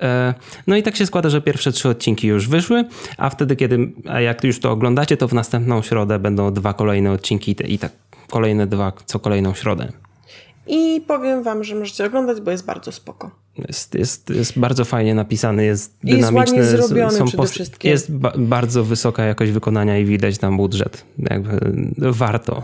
E, 0.00 0.34
no 0.66 0.76
i 0.76 0.82
tak 0.82 0.96
się 0.96 1.06
składa, 1.06 1.28
że 1.28 1.40
pierwsze 1.40 1.72
trzy 1.72 1.88
odcinki 1.88 2.26
już 2.26 2.48
wyszły, 2.48 2.84
a 3.16 3.30
wtedy, 3.30 3.56
kiedy, 3.56 3.92
jak 4.18 4.44
już 4.44 4.60
to 4.60 4.70
oglądacie, 4.70 5.16
to 5.16 5.28
w 5.28 5.32
następną 5.32 5.82
środę 5.82 6.18
będą 6.18 6.52
dwa 6.52 6.72
kolejne 6.72 7.12
odcinki 7.12 7.56
i 7.66 7.78
tak 7.78 7.92
kolejne 8.30 8.66
dwa 8.66 8.92
co 9.06 9.18
kolejną 9.18 9.54
środę. 9.54 10.05
I 10.66 11.00
powiem 11.06 11.42
wam, 11.42 11.64
że 11.64 11.74
możecie 11.74 12.06
oglądać, 12.06 12.40
bo 12.40 12.50
jest 12.50 12.64
bardzo 12.64 12.92
spoko. 12.92 13.30
Jest, 13.68 13.94
jest, 13.94 14.30
jest 14.30 14.58
bardzo 14.58 14.84
fajnie 14.84 15.14
napisany, 15.14 15.64
jest 15.64 15.96
dynamiczny. 16.04 16.40
Jest 16.40 16.52
ładnie 16.52 16.64
zrobiony 16.64 17.18
są 17.18 17.26
przede 17.26 17.46
wszystkim. 17.46 17.90
Jest 17.90 18.12
ba 18.12 18.32
bardzo 18.38 18.84
wysoka 18.84 19.24
jakość 19.24 19.52
wykonania 19.52 19.98
i 19.98 20.04
widać 20.04 20.38
tam 20.38 20.56
budżet. 20.56 21.04
Jakby 21.18 21.60
warto 21.96 22.62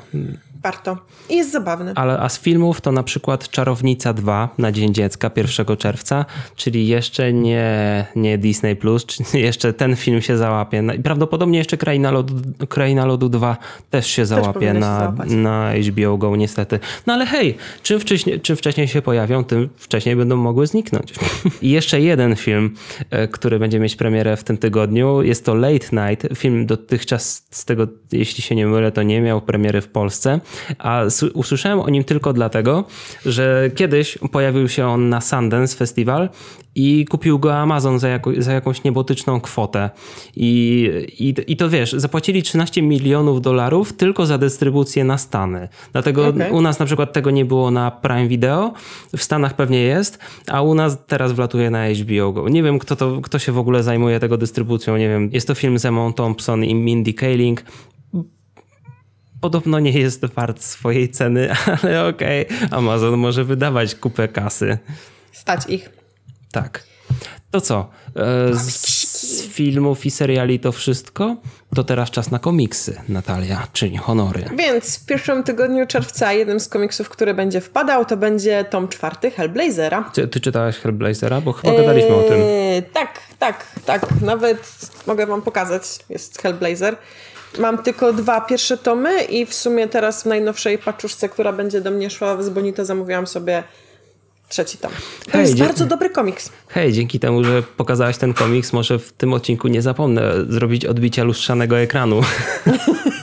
warto. 0.62 0.96
I 1.28 1.36
jest 1.36 1.52
zabawny. 1.52 1.92
Ale 1.94 2.18
a 2.18 2.28
z 2.28 2.40
filmów 2.40 2.80
to 2.80 2.92
na 2.92 3.02
przykład 3.02 3.48
Czarownica 3.48 4.12
2 4.12 4.48
na 4.58 4.72
Dzień 4.72 4.94
Dziecka 4.94 5.30
1 5.36 5.76
czerwca, 5.76 6.24
czyli 6.56 6.88
jeszcze 6.88 7.32
nie, 7.32 8.06
nie 8.16 8.38
Disney 8.38 8.76
Plus, 8.76 9.06
jeszcze 9.34 9.72
ten 9.72 9.96
film 9.96 10.22
się 10.22 10.36
załapie. 10.36 10.82
Prawdopodobnie 11.02 11.58
jeszcze 11.58 11.76
Kraina 11.76 12.10
Lodu, 12.10 12.34
Kraina 12.68 13.06
Lodu 13.06 13.28
2 13.28 13.56
też 13.90 14.06
się 14.06 14.26
załapie 14.26 14.72
też 14.72 14.80
na, 14.80 15.14
się 15.28 15.36
na 15.36 15.72
HBO 15.90 16.18
Go 16.18 16.36
niestety. 16.36 16.78
No 17.06 17.12
ale 17.12 17.26
hej, 17.26 17.56
czym 17.82 18.00
wcześniej, 18.00 18.40
czym 18.40 18.56
wcześniej 18.56 18.88
się 18.88 19.02
pojawią, 19.02 19.44
tym 19.44 19.68
wcześniej 19.76 20.16
będą 20.16 20.36
mogły 20.36 20.66
zniknąć. 20.66 21.14
I 21.62 21.70
jeszcze 21.70 22.00
jeden 22.00 22.36
film, 22.36 22.74
e, 23.10 23.28
który 23.28 23.58
będzie 23.58 23.80
mieć 23.80 23.96
premierę 23.96 24.36
w 24.36 24.44
tym 24.44 24.58
tygodniu, 24.58 25.22
jest 25.22 25.44
to 25.44 25.54
Late 25.54 25.86
Night. 25.92 26.38
Film 26.38 26.66
dotychczas 26.66 27.46
z 27.50 27.64
tego, 27.64 27.86
jeśli 28.12 28.42
się 28.42 28.54
nie 28.54 28.66
mylę, 28.66 28.92
to 28.92 29.02
nie 29.02 29.20
miał 29.20 29.40
premiery 29.40 29.80
w 29.80 29.88
Polsce 29.88 30.40
a 30.78 31.02
usłyszałem 31.34 31.80
o 31.80 31.90
nim 31.90 32.04
tylko 32.04 32.32
dlatego, 32.32 32.84
że 33.26 33.70
kiedyś 33.74 34.18
pojawił 34.32 34.68
się 34.68 34.86
on 34.86 35.08
na 35.08 35.20
Sundance 35.20 35.76
Festival 35.76 36.28
i 36.74 37.04
kupił 37.04 37.38
go 37.38 37.54
Amazon 37.54 37.98
za, 37.98 38.08
jako, 38.08 38.30
za 38.38 38.52
jakąś 38.52 38.84
niebotyczną 38.84 39.40
kwotę. 39.40 39.90
I, 40.36 40.90
i, 41.18 41.34
I 41.52 41.56
to 41.56 41.70
wiesz, 41.70 41.92
zapłacili 41.92 42.42
13 42.42 42.82
milionów 42.82 43.40
dolarów 43.40 43.92
tylko 43.92 44.26
za 44.26 44.38
dystrybucję 44.38 45.04
na 45.04 45.18
Stany. 45.18 45.68
Dlatego 45.92 46.28
okay. 46.28 46.52
u 46.52 46.60
nas 46.60 46.78
na 46.78 46.86
przykład 46.86 47.12
tego 47.12 47.30
nie 47.30 47.44
było 47.44 47.70
na 47.70 47.90
Prime 47.90 48.28
Video, 48.28 48.72
w 49.16 49.22
Stanach 49.22 49.56
pewnie 49.56 49.80
jest, 49.80 50.18
a 50.48 50.62
u 50.62 50.74
nas 50.74 50.98
teraz 51.06 51.32
wlatuje 51.32 51.70
na 51.70 51.88
HBO 51.88 52.32
Go. 52.32 52.48
Nie 52.48 52.62
wiem, 52.62 52.78
kto, 52.78 52.96
to, 52.96 53.20
kto 53.20 53.38
się 53.38 53.52
w 53.52 53.58
ogóle 53.58 53.82
zajmuje 53.82 54.20
tego 54.20 54.38
dystrybucją, 54.38 54.96
nie 54.96 55.08
wiem. 55.08 55.30
Jest 55.32 55.46
to 55.46 55.54
film 55.54 55.78
z 55.78 55.84
Emma 55.84 56.12
Thompson 56.12 56.64
i 56.64 56.74
Mindy 56.74 57.14
Kaling 57.14 57.64
podobno 59.42 59.80
nie 59.80 59.92
jest 59.92 60.24
wart 60.24 60.62
swojej 60.62 61.08
ceny, 61.08 61.54
ale 61.82 62.06
okej, 62.06 62.46
okay, 62.46 62.68
Amazon 62.70 63.18
może 63.18 63.44
wydawać 63.44 63.94
kupę 63.94 64.28
kasy. 64.28 64.78
Stać 65.32 65.60
ich. 65.68 65.90
Tak. 66.52 66.84
To 67.50 67.60
co? 67.60 67.90
E, 68.16 68.54
z 68.54 69.42
filmów 69.46 70.06
i 70.06 70.10
seriali 70.10 70.60
to 70.60 70.72
wszystko? 70.72 71.36
To 71.74 71.84
teraz 71.84 72.10
czas 72.10 72.30
na 72.30 72.38
komiksy, 72.38 73.00
Natalia, 73.08 73.66
czyń 73.72 73.96
honory. 73.96 74.44
Więc 74.58 74.98
w 74.98 75.06
pierwszym 75.06 75.42
tygodniu 75.42 75.86
czerwca 75.86 76.32
jednym 76.32 76.60
z 76.60 76.68
komiksów, 76.68 77.08
który 77.08 77.34
będzie 77.34 77.60
wpadał, 77.60 78.04
to 78.04 78.16
będzie 78.16 78.64
tom 78.64 78.88
czwarty 78.88 79.30
Hellblazera. 79.30 80.10
Ty, 80.14 80.28
ty 80.28 80.40
czytałaś 80.40 80.76
Hellblazera? 80.76 81.40
Bo 81.40 81.52
chyba 81.52 81.76
gadaliśmy 81.76 82.14
o 82.14 82.22
tym. 82.22 82.40
Eee, 82.40 82.82
tak, 82.82 83.20
tak, 83.38 83.66
tak. 83.86 84.20
Nawet 84.20 84.90
mogę 85.06 85.26
wam 85.26 85.42
pokazać. 85.42 85.82
Jest 86.08 86.42
Hellblazer. 86.42 86.96
Mam 87.58 87.82
tylko 87.82 88.12
dwa 88.12 88.40
pierwsze 88.40 88.76
tomy 88.76 89.22
i 89.22 89.46
w 89.46 89.54
sumie 89.54 89.88
teraz 89.88 90.22
w 90.22 90.26
najnowszej 90.26 90.78
paczuszce, 90.78 91.28
która 91.28 91.52
będzie 91.52 91.80
do 91.80 91.90
mnie 91.90 92.10
szła 92.10 92.42
z 92.42 92.48
Bonito, 92.48 92.84
zamówiłam 92.84 93.26
sobie 93.26 93.62
trzeci 94.48 94.78
tom. 94.78 94.92
To 95.24 95.30
Hej, 95.32 95.40
jest 95.42 95.58
bardzo 95.58 95.86
dobry 95.86 96.10
komiks. 96.10 96.52
Hej, 96.68 96.92
dzięki 96.92 97.20
temu, 97.20 97.44
że 97.44 97.62
pokazałaś 97.62 98.16
ten 98.16 98.34
komiks, 98.34 98.72
może 98.72 98.98
w 98.98 99.12
tym 99.12 99.32
odcinku 99.32 99.68
nie 99.68 99.82
zapomnę 99.82 100.32
zrobić 100.48 100.86
odbicia 100.86 101.24
lustrzanego 101.24 101.78
ekranu. 101.78 102.20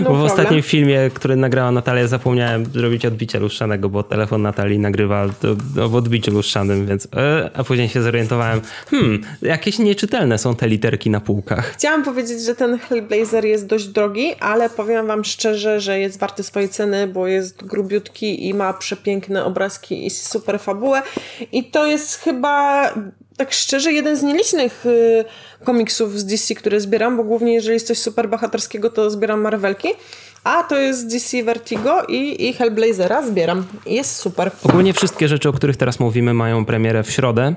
no 0.00 0.10
bo 0.10 0.16
w 0.16 0.22
ostatnim 0.22 0.62
filmie, 0.62 1.10
który 1.14 1.36
nagrała 1.36 1.72
Natalia, 1.72 2.06
zapomniałem 2.06 2.66
zrobić 2.66 3.06
odbicie 3.06 3.38
lustrzanego, 3.38 3.88
bo 3.88 4.02
telefon 4.02 4.42
Natalii 4.42 4.78
nagrywa 4.78 5.26
w 5.74 5.94
odbiciu 5.94 6.30
lustrzanym, 6.30 6.86
więc 6.86 7.08
e, 7.16 7.50
a 7.54 7.64
później 7.64 7.88
się 7.88 8.02
zorientowałem, 8.02 8.60
hmm, 8.90 9.20
jakieś 9.42 9.78
nieczytelne 9.78 10.38
są 10.38 10.56
te 10.56 10.68
literki 10.68 11.10
na 11.10 11.20
półkach. 11.20 11.72
Chciałam 11.72 12.04
powiedzieć, 12.04 12.42
że 12.42 12.54
ten 12.54 12.78
Hellblazer 12.78 13.44
jest 13.44 13.66
dość 13.66 13.86
drogi, 13.86 14.34
ale 14.40 14.70
powiem 14.70 15.06
wam 15.06 15.24
szczerze, 15.24 15.80
że 15.80 15.98
jest 16.00 16.18
warty 16.18 16.42
swojej 16.42 16.68
ceny, 16.68 17.06
bo 17.06 17.26
jest 17.26 17.64
grubiutki 17.64 18.48
i 18.48 18.54
ma 18.54 18.72
przepiękne 18.72 19.44
obrazki 19.44 20.06
i 20.06 20.10
super 20.10 20.60
fabułę 20.60 21.02
i 21.52 21.64
to 21.64 21.86
jest 21.86 22.18
chyba 22.18 22.90
tak 23.40 23.52
szczerze 23.52 23.92
jeden 23.92 24.16
z 24.16 24.22
nielicznych 24.22 24.86
y, 24.86 25.24
komiksów 25.64 26.18
z 26.18 26.24
DC, 26.24 26.54
które 26.54 26.80
zbieram, 26.80 27.16
bo 27.16 27.24
głównie 27.24 27.54
jeżeli 27.54 27.74
jest 27.74 27.86
coś 27.86 27.98
super 27.98 28.28
bohaterskiego, 28.28 28.90
to 28.90 29.10
zbieram 29.10 29.40
Marvelki. 29.40 29.88
A 30.44 30.62
to 30.62 30.78
jest 30.78 31.08
DC 31.12 31.42
Vertigo 31.42 32.02
i, 32.08 32.48
i 32.48 32.52
Hellblazera 32.52 33.26
zbieram. 33.26 33.64
Jest 33.86 34.16
super. 34.16 34.50
Ogólnie 34.62 34.92
wszystkie 34.92 35.28
rzeczy, 35.28 35.48
o 35.48 35.52
których 35.52 35.76
teraz 35.76 36.00
mówimy, 36.00 36.34
mają 36.34 36.64
premierę 36.64 37.02
w 37.02 37.10
środę, 37.10 37.54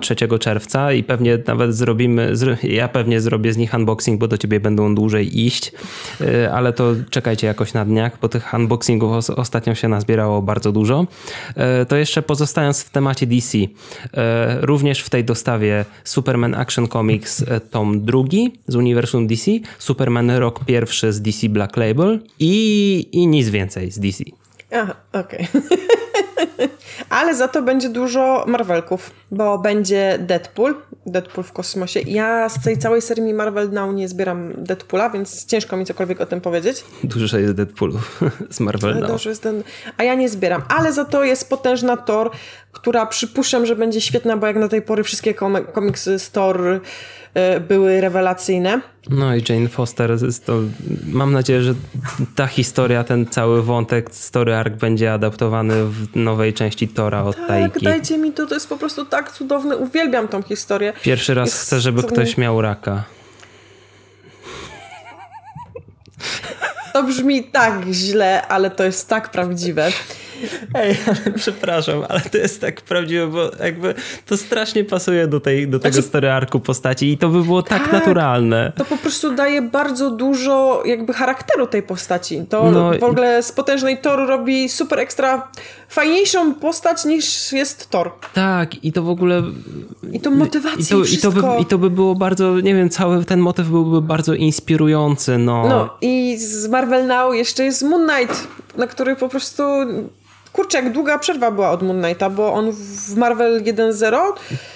3 0.00 0.16
e, 0.20 0.38
czerwca 0.38 0.92
i 0.92 1.02
pewnie 1.02 1.38
nawet 1.46 1.76
zrobimy, 1.76 2.32
ja 2.62 2.88
pewnie 2.88 3.20
zrobię 3.20 3.52
z 3.52 3.56
nich 3.56 3.74
unboxing, 3.74 4.20
bo 4.20 4.28
do 4.28 4.38
ciebie 4.38 4.60
będą 4.60 4.94
dłużej 4.94 5.40
iść, 5.40 5.72
e, 6.20 6.52
ale 6.52 6.72
to 6.72 6.94
czekajcie 7.10 7.46
jakoś 7.46 7.74
na 7.74 7.84
dniach, 7.84 8.18
bo 8.20 8.28
tych 8.28 8.54
unboxingów 8.54 9.30
ostatnio 9.30 9.74
się 9.74 9.88
nazbierało 9.88 10.42
bardzo 10.42 10.72
dużo. 10.72 11.06
E, 11.54 11.86
to 11.86 11.96
jeszcze 11.96 12.22
pozostając 12.22 12.82
w 12.82 12.90
temacie 12.90 13.26
DC, 13.26 13.58
również 14.60 15.00
w 15.00 15.10
tej 15.10 15.24
dostawie 15.24 15.84
Superman 16.04 16.54
Action 16.54 16.88
Comics 16.88 17.44
tom 17.70 18.04
drugi 18.04 18.52
z 18.66 18.74
uniwersum 18.74 19.26
DC, 19.26 19.50
Superman 19.78 20.30
rok 20.30 20.64
pierwszy 20.64 21.12
z 21.12 21.22
DC 21.22 21.48
Black 21.48 21.76
Label, 21.76 22.20
i, 22.38 23.08
i 23.12 23.26
nic 23.26 23.48
więcej 23.48 23.90
z 23.90 23.98
DC. 23.98 24.24
Aha, 24.72 24.94
okej. 25.12 25.48
Okay. 25.54 25.70
Ale 27.10 27.34
za 27.34 27.48
to 27.48 27.62
będzie 27.62 27.88
dużo 27.88 28.44
Marvelków, 28.46 29.10
bo 29.30 29.58
będzie 29.58 30.18
Deadpool, 30.20 30.74
Deadpool 31.06 31.44
w 31.44 31.52
kosmosie. 31.52 32.00
Ja 32.00 32.48
z 32.48 32.62
tej 32.62 32.78
całej 32.78 33.02
serii 33.02 33.34
Marvel 33.34 33.70
Now 33.70 33.94
nie 33.94 34.08
zbieram 34.08 34.52
Deadpoola, 34.56 35.10
więc 35.10 35.46
ciężko 35.46 35.76
mi 35.76 35.84
cokolwiek 35.84 36.20
o 36.20 36.26
tym 36.26 36.40
powiedzieć. 36.40 36.84
Dużo 37.04 37.38
jest 37.38 37.54
Deadpoolów 37.54 38.20
z 38.50 38.60
Marvel 38.60 39.00
Now. 39.00 39.10
Dużo 39.10 39.28
jest 39.28 39.42
ten... 39.42 39.62
A 39.96 40.04
ja 40.04 40.14
nie 40.14 40.28
zbieram. 40.28 40.62
Ale 40.68 40.92
za 40.92 41.04
to 41.04 41.24
jest 41.24 41.50
potężna 41.50 41.96
Thor, 41.96 42.30
która 42.76 43.06
przypuszczam, 43.06 43.66
że 43.66 43.76
będzie 43.76 44.00
świetna, 44.00 44.36
bo 44.36 44.46
jak 44.46 44.56
na 44.56 44.68
tej 44.68 44.82
pory 44.82 45.04
wszystkie 45.04 45.34
komiksy 45.72 46.18
z 46.18 46.30
Thor 46.30 46.80
E, 47.36 47.60
były 47.60 48.00
rewelacyjne. 48.00 48.80
No 49.10 49.36
i 49.36 49.42
Jane 49.48 49.68
Foster, 49.68 50.10
to, 50.44 50.60
mam 51.06 51.32
nadzieję, 51.32 51.62
że 51.62 51.74
ta 52.34 52.46
historia, 52.46 53.04
ten 53.04 53.26
cały 53.26 53.62
wątek, 53.62 54.14
story 54.14 54.54
arc 54.54 54.74
będzie 54.80 55.12
adaptowany 55.12 55.84
w 55.84 56.16
nowej 56.16 56.54
części 56.54 56.88
Tora 56.88 57.22
od 57.22 57.36
tak, 57.36 57.46
Taiki. 57.48 57.84
dajcie 57.84 58.18
mi 58.18 58.32
to, 58.32 58.46
to 58.46 58.54
jest 58.54 58.68
po 58.68 58.76
prostu 58.76 59.04
tak 59.04 59.32
cudowne, 59.32 59.76
uwielbiam 59.76 60.28
tą 60.28 60.42
historię. 60.42 60.92
Pierwszy 61.02 61.34
raz 61.34 61.48
jest 61.48 61.62
chcę, 61.62 61.80
żeby 61.80 62.02
ktoś 62.02 62.36
miał 62.36 62.62
raka. 62.62 63.04
To 66.92 67.02
brzmi 67.02 67.44
tak 67.44 67.84
źle, 67.92 68.46
ale 68.48 68.70
to 68.70 68.84
jest 68.84 69.08
tak 69.08 69.30
prawdziwe. 69.30 69.92
Ej, 70.74 70.96
ale 71.06 71.32
przepraszam, 71.34 72.02
ale 72.08 72.20
to 72.20 72.38
jest 72.38 72.60
tak 72.60 72.80
prawdziwe, 72.80 73.26
bo 73.26 73.50
jakby 73.64 73.94
to 74.26 74.36
strasznie 74.36 74.84
pasuje 74.84 75.26
do, 75.26 75.40
tej, 75.40 75.68
do 75.68 75.78
tego 75.78 75.92
znaczy, 75.92 76.08
story 76.08 76.30
arku 76.30 76.60
postaci 76.60 77.12
i 77.12 77.18
to 77.18 77.28
by 77.28 77.42
było 77.42 77.62
tak, 77.62 77.82
tak, 77.82 77.92
naturalne. 77.92 78.72
To 78.76 78.84
po 78.84 78.96
prostu 78.96 79.34
daje 79.34 79.62
bardzo 79.62 80.10
dużo 80.10 80.82
jakby 80.84 81.12
charakteru 81.12 81.66
tej 81.66 81.82
postaci. 81.82 82.44
To 82.48 82.70
no, 82.70 82.98
w 82.98 83.04
ogóle 83.04 83.42
z 83.42 83.52
potężnej 83.52 83.98
Thor 83.98 84.28
robi 84.28 84.68
super 84.68 84.98
ekstra 84.98 85.48
fajniejszą 85.88 86.54
postać 86.54 87.04
niż 87.04 87.52
jest 87.52 87.90
Thor. 87.90 88.12
Tak, 88.34 88.84
i 88.84 88.92
to 88.92 89.02
w 89.02 89.08
ogóle... 89.08 89.42
I 90.12 90.20
to 90.20 90.30
motywacja 90.30 90.96
i 90.96 91.00
to, 91.00 91.04
i, 91.04 91.18
to, 91.18 91.32
by, 91.32 91.42
I 91.60 91.66
to 91.66 91.78
by 91.78 91.90
było 91.90 92.14
bardzo, 92.14 92.60
nie 92.60 92.74
wiem, 92.74 92.90
cały 92.90 93.24
ten 93.24 93.40
motyw 93.40 93.68
byłby 93.68 94.02
bardzo 94.02 94.34
inspirujący, 94.34 95.38
no. 95.38 95.68
No 95.68 95.96
i 96.00 96.36
z 96.38 96.68
Marvel 96.68 97.06
Now 97.06 97.34
jeszcze 97.34 97.64
jest 97.64 97.82
Moon 97.82 98.08
Knight, 98.08 98.48
na 98.76 98.86
który 98.86 99.16
po 99.16 99.28
prostu 99.28 99.62
kurczę, 100.56 100.82
jak 100.82 100.92
długa 100.92 101.18
przerwa 101.18 101.50
była 101.50 101.70
od 101.70 101.82
Moon 101.82 102.02
Knighta, 102.02 102.30
bo 102.30 102.52
on 102.52 102.72
w 102.72 103.16
Marvel 103.16 103.62
1.0 103.62 104.16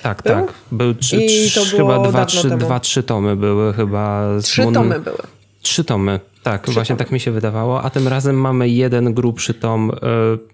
Tak, 0.02 0.22
był? 0.22 0.34
tak. 0.34 0.54
Był 0.72 0.94
trzy, 0.94 1.16
I 1.16 1.50
to 1.50 1.64
było 1.64 1.92
chyba 1.94 2.08
dwa, 2.08 2.24
trzy, 2.26 2.48
dwa, 2.50 2.80
trzy 2.80 3.02
tomy 3.02 3.36
były 3.36 3.72
chyba. 3.72 4.24
Trzy 4.42 4.62
Moon... 4.62 4.74
tomy 4.74 5.00
były. 5.00 5.18
Trzy 5.62 5.84
tomy. 5.84 6.20
Tak, 6.42 6.70
właśnie 6.70 6.96
tak 6.96 7.10
mi 7.10 7.20
się 7.20 7.30
wydawało, 7.30 7.82
a 7.82 7.90
tym 7.90 8.08
razem 8.08 8.40
mamy 8.40 8.68
jeden 8.68 9.14
grubszy 9.14 9.54
tom. 9.54 9.90
E, 9.90 9.96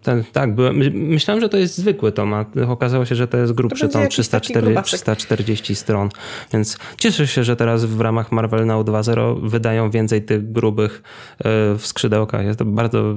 ten, 0.03 0.25
tak, 0.33 0.55
byłem, 0.55 0.77
myślałem, 0.95 1.41
że 1.41 1.49
to 1.49 1.57
jest 1.57 1.77
zwykły 1.77 2.13
tom, 2.13 2.35
a 2.35 2.45
okazało 2.69 3.05
się, 3.05 3.15
że 3.15 3.29
to 3.29 3.37
jest 3.37 3.53
grubszy 3.53 3.89
to 3.89 3.93
tom, 3.93 4.09
304, 4.09 4.83
340 4.83 5.75
stron. 5.75 6.09
Więc 6.53 6.79
cieszę 6.97 7.27
się, 7.27 7.45
że 7.45 7.57
teraz 7.57 7.85
w 7.85 8.01
ramach 8.01 8.33
Marvel 8.33 8.67
Now 8.67 8.87
2.0 8.87 9.49
wydają 9.49 9.91
więcej 9.91 10.23
tych 10.23 10.53
grubych 10.53 11.03
e, 11.39 11.43
w 11.79 11.87
skrzydełkach. 11.87 12.45
Jest 12.45 12.59
to 12.59 12.65
bardzo, 12.65 13.15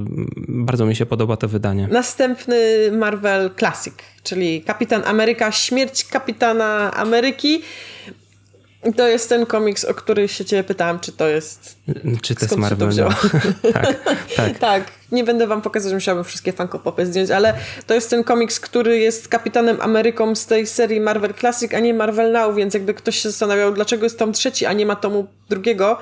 bardzo 0.48 0.86
mi 0.86 0.96
się 0.96 1.06
podoba 1.06 1.36
to 1.36 1.48
wydanie. 1.48 1.88
Następny 1.90 2.90
Marvel 2.92 3.50
Classic, 3.58 3.94
czyli 4.22 4.62
Kapitan 4.62 5.02
Ameryka, 5.04 5.52
śmierć 5.52 6.04
Kapitana 6.04 6.94
Ameryki. 6.94 7.62
To 8.96 9.08
jest 9.08 9.28
ten 9.28 9.46
komiks, 9.46 9.84
o 9.84 9.94
który 9.94 10.28
się 10.28 10.44
ciebie 10.44 10.64
pytałam, 10.64 11.00
czy 11.00 11.12
to 11.12 11.28
jest... 11.28 11.76
Czy 12.22 12.34
to 12.34 12.44
jest 12.44 12.56
Marvel? 12.56 12.96
To 12.96 13.04
no. 13.04 13.10
tak, 13.72 14.04
tak. 14.36 14.58
tak, 14.68 14.92
nie 15.12 15.24
będę 15.24 15.46
wam 15.46 15.62
pokazać, 15.62 15.92
musiałabym 15.92 16.24
wszystkie 16.24 16.52
fankopopy 16.52 17.06
zdjąć, 17.06 17.30
ale 17.30 17.54
to 17.86 17.94
jest 17.94 18.10
ten 18.10 18.24
komiks, 18.24 18.60
który 18.60 18.98
jest 18.98 19.28
Kapitanem 19.28 19.80
Ameryką 19.80 20.34
z 20.34 20.46
tej 20.46 20.66
serii 20.66 21.00
Marvel 21.00 21.34
Classic, 21.34 21.74
a 21.74 21.80
nie 21.80 21.94
Marvel 21.94 22.32
Now, 22.32 22.56
więc 22.56 22.74
jakby 22.74 22.94
ktoś 22.94 23.16
się 23.16 23.30
zastanawiał, 23.30 23.74
dlaczego 23.74 24.04
jest 24.04 24.18
tom 24.18 24.32
trzeci, 24.32 24.66
a 24.66 24.72
nie 24.72 24.86
ma 24.86 24.96
tomu 24.96 25.26
drugiego, 25.48 25.98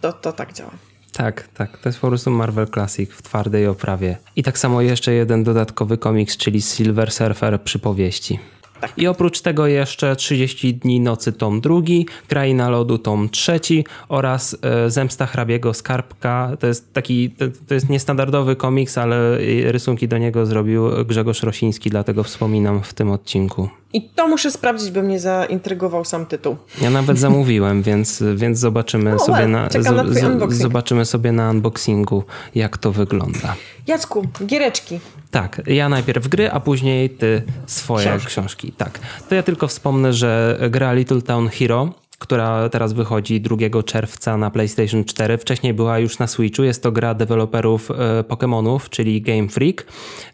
to, 0.00 0.12
to 0.12 0.32
tak 0.32 0.52
działa. 0.52 0.72
Tak, 1.12 1.48
tak. 1.54 1.78
To 1.78 1.88
jest 1.88 1.98
po 1.98 2.08
prostu 2.08 2.30
Marvel 2.30 2.66
Classic 2.66 3.10
w 3.10 3.22
twardej 3.22 3.66
oprawie. 3.66 4.16
I 4.36 4.42
tak 4.42 4.58
samo 4.58 4.80
jeszcze 4.80 5.12
jeden 5.12 5.44
dodatkowy 5.44 5.98
komiks, 5.98 6.36
czyli 6.36 6.62
Silver 6.62 7.12
Surfer 7.12 7.62
przypowieści. 7.62 8.38
Tak. 8.82 8.92
I 8.96 9.06
oprócz 9.06 9.40
tego 9.40 9.66
jeszcze 9.66 10.16
30 10.16 10.74
dni 10.74 11.00
nocy 11.00 11.32
tom 11.32 11.60
drugi, 11.60 12.06
Kraina 12.28 12.70
lodu 12.70 12.98
tom 12.98 13.28
trzeci 13.28 13.84
oraz 14.08 14.56
e, 14.62 14.90
Zemsta 14.90 15.26
hrabiego 15.26 15.74
skarbka. 15.74 16.56
To 16.60 16.66
jest 16.66 16.94
taki, 16.94 17.30
to, 17.68 17.74
jest 17.74 17.88
niestandardowy 17.88 18.56
komiks, 18.56 18.98
ale 18.98 19.38
rysunki 19.64 20.08
do 20.08 20.18
niego 20.18 20.46
zrobił 20.46 21.04
Grzegorz 21.04 21.42
Rosiński, 21.42 21.90
dlatego 21.90 22.22
wspominam 22.24 22.82
w 22.82 22.94
tym 22.94 23.10
odcinku. 23.10 23.68
I 23.92 24.02
to 24.02 24.28
muszę 24.28 24.50
sprawdzić, 24.50 24.90
by 24.90 25.02
mnie 25.02 25.20
zaintrygował 25.20 26.04
sam 26.04 26.26
tytuł. 26.26 26.56
Ja 26.80 26.90
nawet 26.90 27.18
zamówiłem, 27.18 27.82
więc, 27.82 28.22
więc 28.34 28.58
zobaczymy, 28.58 29.18
sobie 29.18 29.32
well, 29.32 29.50
na, 29.50 29.62
na 29.62 30.50
zobaczymy 30.50 31.04
sobie 31.04 31.32
na 31.32 31.50
unboxingu, 31.50 32.24
jak 32.54 32.78
to 32.78 32.92
wygląda. 32.92 33.54
Jacku, 33.86 34.26
giereczki. 34.46 35.00
Tak, 35.30 35.62
ja 35.66 35.88
najpierw 35.88 36.28
gry, 36.28 36.50
a 36.50 36.60
później 36.60 37.10
ty 37.10 37.42
swoje 37.66 38.06
książki. 38.06 38.26
książki. 38.28 38.72
Tak. 38.72 38.98
To 39.28 39.34
ja 39.34 39.42
tylko 39.42 39.68
wspomnę, 39.68 40.12
że 40.12 40.58
gra 40.70 40.92
Little 40.92 41.22
Town 41.22 41.48
Hero 41.48 42.01
która 42.22 42.68
teraz 42.68 42.92
wychodzi 42.92 43.40
2 43.40 43.82
czerwca 43.82 44.36
na 44.36 44.50
PlayStation 44.50 45.04
4. 45.04 45.38
Wcześniej 45.38 45.74
była 45.74 45.98
już 45.98 46.18
na 46.18 46.26
Switchu. 46.26 46.62
Jest 46.62 46.82
to 46.82 46.92
gra 46.92 47.14
deweloperów 47.14 47.90
e, 47.90 47.94
Pokémonów, 48.22 48.88
czyli 48.90 49.22
Game 49.22 49.48
Freak. 49.48 49.86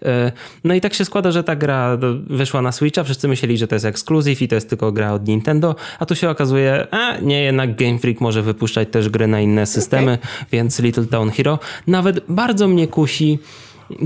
E, 0.02 0.32
no 0.64 0.74
i 0.74 0.80
tak 0.80 0.94
się 0.94 1.04
składa, 1.04 1.30
że 1.30 1.44
ta 1.44 1.56
gra 1.56 1.98
wyszła 2.26 2.62
na 2.62 2.72
Switcha. 2.72 3.04
Wszyscy 3.04 3.28
myśleli, 3.28 3.58
że 3.58 3.68
to 3.68 3.74
jest 3.74 3.84
ekskluzyw 3.84 4.42
i 4.42 4.48
to 4.48 4.54
jest 4.54 4.68
tylko 4.70 4.92
gra 4.92 5.12
od 5.12 5.28
Nintendo, 5.28 5.74
a 5.98 6.06
tu 6.06 6.14
się 6.14 6.30
okazuje, 6.30 6.86
a 6.90 7.16
nie, 7.16 7.42
jednak 7.42 7.76
Game 7.76 7.98
Freak 7.98 8.20
może 8.20 8.42
wypuszczać 8.42 8.88
też 8.90 9.08
gry 9.08 9.26
na 9.26 9.40
inne 9.40 9.66
systemy, 9.66 10.12
okay. 10.12 10.46
więc 10.52 10.78
Little 10.78 11.06
Town 11.06 11.30
Hero 11.30 11.58
nawet 11.86 12.20
bardzo 12.28 12.68
mnie 12.68 12.88
kusi 12.88 13.38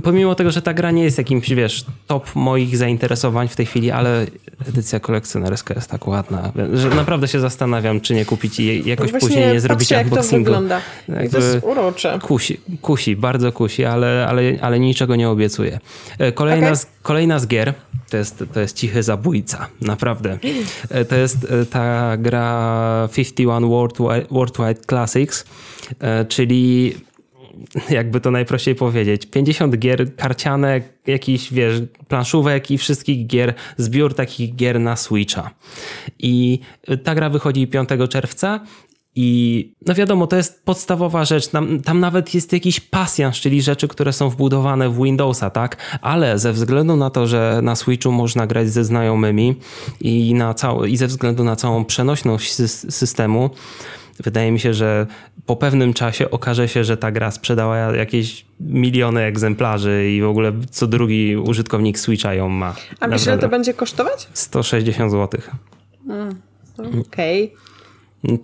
pomimo 0.03 0.35
tego, 0.35 0.51
że 0.51 0.62
ta 0.62 0.75
gra 0.75 0.91
nie 0.91 1.05
jest 1.05 1.19
jakimś, 1.19 1.51
wiesz, 1.51 1.85
top 2.07 2.35
moich 2.35 2.77
zainteresowań 2.77 3.49
w 3.49 3.57
tej 3.57 3.67
chwili, 3.67 3.91
ale 3.91 4.27
edycja 4.69 5.01
kolekcjonerska 5.01 5.75
jest 5.75 5.91
tak 5.91 6.09
ładna, 6.09 6.53
że 6.75 6.89
naprawdę 6.89 7.29
się 7.29 7.41
zastanawiam, 7.41 8.01
czy 8.01 8.15
nie 8.15 8.25
kupić 8.25 8.61
i 8.61 8.89
jakoś 8.89 9.12
później 9.12 9.53
nie 9.53 9.61
zrobić 9.61 9.89
patrzę, 9.89 10.05
unboxingu. 10.05 10.51
Jak 10.51 10.61
to 10.61 10.61
wygląda. 10.61 10.81
I 11.27 11.31
to 11.31 11.39
jest 11.39 11.59
urocze. 11.62 12.19
Kusi, 12.23 12.61
kusi, 12.83 13.17
bardzo 13.17 13.53
kusi, 13.53 13.85
ale, 13.85 14.27
ale, 14.29 14.43
ale 14.61 14.81
niczego 14.81 15.17
nie 15.17 15.29
obiecuję. 15.29 15.81
E, 16.19 16.33
kolejna, 16.33 16.67
okay. 16.67 16.77
z, 16.77 16.87
kolejna 17.03 17.39
z 17.39 17.47
gier 17.47 17.75
to 18.11 18.17
jest, 18.17 18.45
to 18.53 18.61
jest 18.61 18.77
Cichy 18.77 19.03
Zabójca, 19.03 19.67
naprawdę. 19.81 20.39
E, 20.91 21.05
to 21.05 21.17
jest 21.17 21.37
e, 21.45 21.67
ta 21.67 22.17
gra 22.17 23.09
51 23.15 23.69
Worldwide, 23.69 24.27
Worldwide 24.31 24.81
Classics, 24.89 25.45
czyli 26.29 26.95
jakby 27.90 28.21
to 28.21 28.31
najprościej 28.31 28.75
powiedzieć, 28.75 29.26
50 29.26 29.76
gier 29.78 30.16
karciane, 30.16 30.81
jakiś, 31.07 31.52
wiesz, 31.52 31.81
planszówek 32.09 32.71
i 32.71 32.78
wszystkich 32.78 33.26
gier, 33.26 33.54
zbiór 33.76 34.14
takich 34.14 34.54
gier 34.54 34.81
na 34.81 34.97
Switcha. 34.97 35.50
I 36.19 36.61
ta 37.04 37.14
gra 37.14 37.31
wychodzi 37.31 37.66
5 37.66 37.88
czerwca 38.09 38.61
I 39.14 39.75
no 39.87 39.95
wiadomo, 39.95 40.26
to 40.26 40.37
jest 40.37 40.64
podstawowa 40.64 41.25
rzecz. 41.25 41.49
Tam, 41.49 41.81
tam 41.81 42.00
nawet 42.00 42.35
jest 42.35 42.52
jakiś 42.52 42.81
pasjans, 42.81 43.37
czyli 43.37 43.62
rzeczy, 43.62 43.88
które 43.88 44.12
są 44.12 44.31
wbudowane 44.31 44.90
w 44.90 45.02
Windowsa, 45.02 45.50
tak? 45.50 45.99
Ale 46.02 46.38
ze 46.38 46.52
względu 46.52 46.97
na 46.97 47.11
to, 47.11 47.26
że 47.26 47.61
na 47.62 47.76
Switchu 47.76 48.12
można 48.12 48.47
grać 48.47 48.69
ze 48.69 48.85
znajomymi 48.85 49.57
i, 50.00 50.35
na 50.35 50.54
cał- 50.54 50.88
i 50.88 50.97
ze 50.97 51.07
względu 51.07 51.45
na 51.45 51.57
całą 51.57 51.85
przenośność 51.85 52.52
systemu, 52.92 53.50
wydaje 54.21 54.52
mi 54.52 54.61
się, 54.61 54.75
że 54.75 55.07
po 55.47 55.57
pewnym 55.57 55.95
czasie 55.95 56.31
okaże 56.31 56.69
się, 56.69 56.85
że 56.85 56.97
ta 56.97 57.12
gra 57.12 57.31
sprzedała 57.31 57.76
jakieś 57.78 58.45
miliony 58.61 59.23
egzemplarzy 59.23 60.11
i 60.11 60.23
w 60.23 60.26
ogóle 60.26 60.52
co 60.71 60.87
drugi 60.87 61.37
użytkownik 61.37 61.99
Switcha 61.99 62.35
ją 62.35 62.49
ma. 62.49 62.75
A 63.00 63.09
wiesz, 63.09 63.26
ile 63.26 63.38
to 63.38 63.49
będzie 63.49 63.75
kosztować? 63.75 64.28
160 64.35 65.12
zł. 65.12 65.40
Hmm, 66.07 66.40
Okej. 66.78 67.45
Okay. 67.45 67.72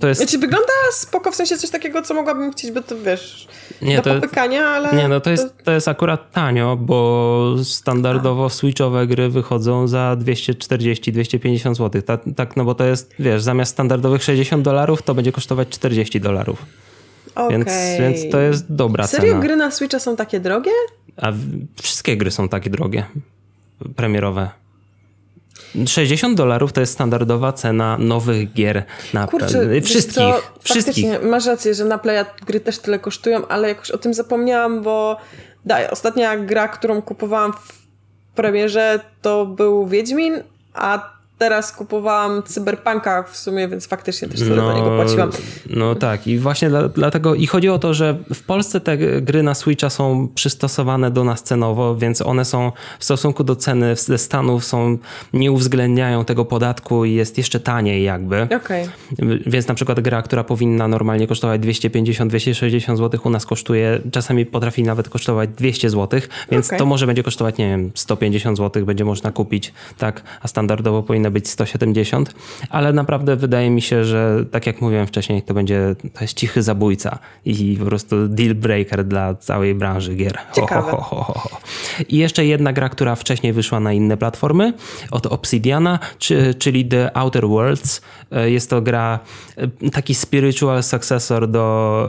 To 0.00 0.08
jest... 0.08 0.20
Znaczy 0.20 0.38
wygląda 0.38 0.72
spoko, 0.92 1.30
w 1.30 1.34
sensie 1.36 1.56
coś 1.56 1.70
takiego, 1.70 2.02
co 2.02 2.14
mogłabym 2.14 2.52
chcieć, 2.52 2.72
bo 2.72 2.82
to 2.82 2.98
wiesz, 2.98 3.48
nie, 3.82 3.96
do 3.96 4.02
to 4.02 4.14
popykania, 4.14 4.66
ale... 4.66 4.92
Nie, 4.92 5.08
no 5.08 5.20
to 5.20 5.30
jest, 5.30 5.64
to 5.64 5.72
jest 5.72 5.88
akurat 5.88 6.32
tanio, 6.32 6.76
bo 6.76 7.54
standardowo 7.64 8.44
A. 8.44 8.48
switchowe 8.48 9.06
gry 9.06 9.28
wychodzą 9.28 9.88
za 9.88 10.16
240-250 10.20 11.74
zł. 11.74 12.02
Tak, 12.02 12.20
tak, 12.36 12.56
no 12.56 12.64
bo 12.64 12.74
to 12.74 12.84
jest, 12.84 13.14
wiesz, 13.18 13.42
zamiast 13.42 13.72
standardowych 13.72 14.22
60 14.22 14.64
dolarów, 14.64 15.02
to 15.02 15.14
będzie 15.14 15.32
kosztować 15.32 15.68
40 15.68 16.20
dolarów. 16.20 16.66
Okay. 17.34 17.50
Więc, 17.50 17.68
więc 18.00 18.32
to 18.32 18.40
jest 18.40 18.72
dobra 18.72 19.06
Serio, 19.06 19.20
cena. 19.20 19.32
Serio 19.32 19.48
gry 19.48 19.56
na 19.56 19.70
Switcha 19.70 19.98
są 19.98 20.16
takie 20.16 20.40
drogie? 20.40 20.70
A 21.16 21.32
wszystkie 21.82 22.16
gry 22.16 22.30
są 22.30 22.48
takie 22.48 22.70
drogie, 22.70 23.04
premierowe. 23.96 24.50
60 25.86 26.36
dolarów 26.36 26.72
to 26.72 26.80
jest 26.80 26.92
standardowa 26.92 27.52
cena 27.52 27.98
nowych 27.98 28.52
gier 28.52 28.84
na 29.14 29.26
Kurczę, 29.26 29.80
wszystkich. 29.82 30.14
Co, 30.14 30.40
wszystkich. 30.62 31.22
Masz 31.22 31.46
rację, 31.46 31.74
że 31.74 31.84
na 31.84 31.98
Playa 31.98 32.24
gry 32.46 32.60
też 32.60 32.78
tyle 32.78 32.98
kosztują, 32.98 33.48
ale 33.48 33.68
jakoś 33.68 33.90
o 33.90 33.98
tym 33.98 34.14
zapomniałam, 34.14 34.82
bo 34.82 35.16
daj, 35.64 35.88
ostatnia 35.88 36.36
gra, 36.36 36.68
którą 36.68 37.02
kupowałam 37.02 37.52
w 37.52 37.88
premierze 38.34 39.00
to 39.22 39.46
był 39.46 39.86
Wiedźmin, 39.86 40.42
a 40.74 41.17
teraz 41.38 41.72
kupowałam 41.72 42.42
Cyberpunka 42.42 43.22
w 43.22 43.36
sumie, 43.36 43.68
więc 43.68 43.86
faktycznie 43.86 44.28
też 44.28 44.40
tyle 44.40 44.56
no, 44.56 44.68
za 44.68 44.74
niego 44.74 44.96
płaciłam. 44.96 45.30
No 45.70 45.94
tak 45.94 46.26
i 46.26 46.38
właśnie 46.38 46.68
dla, 46.68 46.88
dlatego 46.88 47.34
i 47.34 47.46
chodzi 47.46 47.68
o 47.68 47.78
to, 47.78 47.94
że 47.94 48.18
w 48.34 48.42
Polsce 48.42 48.80
te 48.80 48.98
gry 49.22 49.42
na 49.42 49.54
Switcha 49.54 49.90
są 49.90 50.28
przystosowane 50.34 51.10
do 51.10 51.24
nas 51.24 51.42
cenowo, 51.42 51.96
więc 51.96 52.22
one 52.22 52.44
są 52.44 52.72
w 52.98 53.04
stosunku 53.04 53.44
do 53.44 53.56
ceny 53.56 53.96
ze 53.96 54.18
Stanów 54.18 54.64
są, 54.64 54.98
nie 55.32 55.52
uwzględniają 55.52 56.24
tego 56.24 56.44
podatku 56.44 57.04
i 57.04 57.14
jest 57.14 57.38
jeszcze 57.38 57.60
taniej 57.60 58.04
jakby. 58.04 58.42
Okay. 58.56 58.88
Więc 59.46 59.68
na 59.68 59.74
przykład 59.74 60.00
gra, 60.00 60.22
która 60.22 60.44
powinna 60.44 60.88
normalnie 60.88 61.26
kosztować 61.26 61.60
250-260 61.60 62.96
zł 62.96 63.20
u 63.24 63.30
nas 63.30 63.46
kosztuje, 63.46 64.00
czasami 64.12 64.46
potrafi 64.46 64.82
nawet 64.82 65.08
kosztować 65.08 65.50
200 65.50 65.90
zł, 65.90 66.20
więc 66.50 66.66
okay. 66.66 66.78
to 66.78 66.86
może 66.86 67.06
będzie 67.06 67.22
kosztować, 67.22 67.58
nie 67.58 67.68
wiem, 67.68 67.90
150 67.94 68.58
zł 68.58 68.86
będzie 68.86 69.04
można 69.04 69.32
kupić, 69.32 69.72
tak, 69.98 70.22
a 70.42 70.48
standardowo 70.48 71.02
powinna 71.02 71.27
powinno 71.28 71.30
być 71.30 71.48
170, 71.48 72.34
ale 72.70 72.92
naprawdę 72.92 73.36
wydaje 73.36 73.70
mi 73.70 73.82
się, 73.82 74.04
że 74.04 74.44
tak 74.50 74.66
jak 74.66 74.80
mówiłem 74.80 75.06
wcześniej, 75.06 75.42
to 75.42 75.54
będzie 75.54 75.94
to 76.14 76.20
jest 76.20 76.34
cichy 76.34 76.62
zabójca 76.62 77.18
i 77.44 77.76
po 77.78 77.84
prostu 77.84 78.28
deal 78.28 78.54
breaker 78.54 79.04
dla 79.04 79.34
całej 79.34 79.74
branży 79.74 80.14
gier. 80.14 80.38
Ciekawe. 80.54 80.90
Ho, 80.90 80.96
ho, 80.96 81.24
ho, 81.24 81.60
I 82.08 82.16
jeszcze 82.16 82.46
jedna 82.46 82.72
gra, 82.72 82.88
która 82.88 83.14
wcześniej 83.14 83.52
wyszła 83.52 83.80
na 83.80 83.92
inne 83.92 84.16
platformy 84.16 84.72
od 85.10 85.26
Obsidiana, 85.26 85.98
czyli 86.58 86.84
The 86.84 87.16
Outer 87.16 87.48
Worlds. 87.48 88.00
E, 88.30 88.50
jest 88.50 88.70
to 88.70 88.82
gra, 88.82 89.18
e, 89.56 89.90
taki 89.90 90.14
spiritual 90.14 90.82
successor 90.82 91.48
do, 91.48 92.08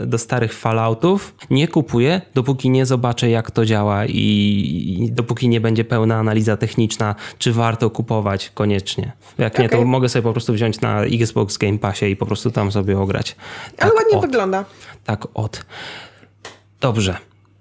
e, 0.00 0.06
do 0.06 0.18
starych 0.18 0.54
Falloutów. 0.54 1.34
Nie 1.50 1.68
kupuję, 1.68 2.20
dopóki 2.34 2.70
nie 2.70 2.86
zobaczę 2.86 3.30
jak 3.30 3.50
to 3.50 3.64
działa 3.64 4.06
i 4.06 5.08
dopóki 5.12 5.48
nie 5.48 5.60
będzie 5.60 5.84
pełna 5.84 6.16
analiza 6.16 6.56
techniczna, 6.56 7.14
czy 7.38 7.52
warto 7.52 7.90
kupować 7.90 8.50
koniecznie. 8.54 9.12
Jak 9.38 9.52
okay. 9.52 9.62
nie, 9.62 9.68
to 9.68 9.84
mogę 9.84 10.08
sobie 10.08 10.22
po 10.22 10.32
prostu 10.32 10.52
wziąć 10.52 10.80
na 10.80 11.04
Xbox 11.04 11.58
Game 11.58 11.78
Passie 11.78 12.06
i 12.06 12.16
po 12.16 12.26
prostu 12.26 12.50
tam 12.50 12.72
sobie 12.72 12.98
ograć. 12.98 13.36
Tak 13.76 13.84
Ale 13.84 13.94
ładnie 13.94 14.16
od. 14.16 14.22
wygląda. 14.22 14.64
Tak, 15.04 15.26
od. 15.34 15.64
Dobrze. 16.80 17.16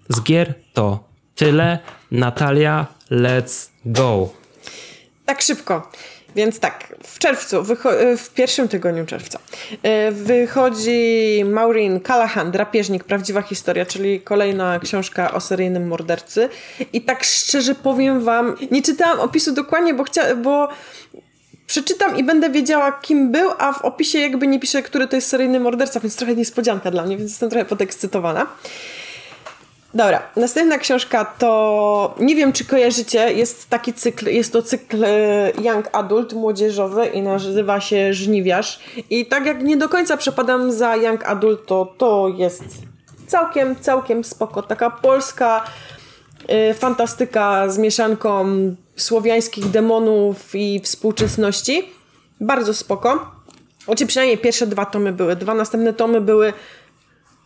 Z 0.10 0.22
gier 0.22 0.54
to 0.74 1.04
tyle. 1.36 1.80
Natalia, 2.12 2.88
let's 3.12 3.70
go. 3.86 4.30
Tak 5.26 5.42
szybko. 5.42 5.92
Więc 6.36 6.60
tak, 6.60 6.96
w 7.04 7.20
czerwcu, 7.20 7.64
w 8.18 8.30
pierwszym 8.34 8.68
tygodniu 8.68 9.06
czerwca 9.06 9.40
e, 9.84 10.12
wychodzi 10.12 11.44
Maureen 11.46 12.00
Callahan, 12.00 12.52
Drapieżnik, 12.52 13.04
Prawdziwa 13.04 13.42
Historia, 13.42 13.86
czyli 13.86 14.22
kolejna 14.22 14.80
książka 14.80 15.34
o 15.34 15.40
seryjnym 15.40 15.88
mordercy. 15.88 16.50
I 16.94 17.02
tak 17.02 17.24
szczerze 17.24 17.76
powiem 17.76 18.24
wam, 18.24 18.56
nie 18.72 18.82
czytałam 18.82 19.20
opisu 19.20 19.52
dokładnie, 19.52 19.94
bo 19.94 20.04
chciałam, 20.04 20.42
bo 20.42 20.68
przeczytam 21.68 22.18
i 22.18 22.24
będę 22.24 22.50
wiedziała, 22.50 22.92
kim 22.92 23.32
był, 23.32 23.50
a 23.58 23.74
w 23.74 23.82
opisie 23.82 24.20
jakby 24.20 24.48
nie 24.48 24.60
pisze, 24.60 24.82
który 24.82 25.08
to 25.08 25.16
jest 25.16 25.28
seryjny 25.28 25.60
morderca, 25.60 26.00
więc 26.00 26.16
trochę 26.16 26.36
niespodzianka 26.36 26.92
dla 26.92 27.04
mnie, 27.04 27.18
więc 27.18 27.32
jestem 27.32 27.50
trochę 27.50 27.66
podekscytowana. 27.66 28.48
Dobra, 29.94 30.22
następna 30.36 30.78
książka 30.78 31.26
to 31.26 32.16
nie 32.20 32.36
wiem, 32.36 32.54
czy 32.54 32.66
kojarzycie, 32.66 33.34
jest 33.34 33.70
taki 33.70 33.94
cykl, 33.94 34.30
jest 34.30 34.54
to 34.54 34.62
cykl 34.62 35.04
e, 35.06 35.52
Young 35.62 35.90
Adult, 35.92 36.34
młodzieżowy 36.34 37.06
i 37.06 37.22
nazywa 37.22 37.80
się 37.80 38.14
Żniwiarz. 38.14 38.80
I 39.10 39.26
tak 39.26 39.46
jak 39.46 39.64
nie 39.64 39.78
do 39.78 39.90
końca 39.90 40.18
przepadam 40.18 40.72
za 40.72 40.96
Young 40.96 41.26
Adult, 41.26 41.66
to 41.66 41.94
to 41.98 42.34
jest 42.38 42.64
całkiem, 43.28 43.76
całkiem 43.76 44.24
spoko. 44.24 44.62
Taka 44.62 44.90
polska 44.90 45.64
y, 46.70 46.74
fantastyka 46.74 47.70
z 47.70 47.78
mieszanką 47.78 48.46
słowiańskich 48.96 49.70
demonów 49.70 50.56
i 50.56 50.80
współczesności. 50.80 51.90
Bardzo 52.42 52.74
spoko. 52.74 53.32
Znaczy 53.86 54.08
przynajmniej 54.08 54.38
pierwsze 54.38 54.68
dwa 54.68 54.86
tomy 54.86 55.12
były. 55.12 55.36
Dwa 55.36 55.54
następne 55.54 55.94
tomy 55.94 56.22
były 56.22 56.54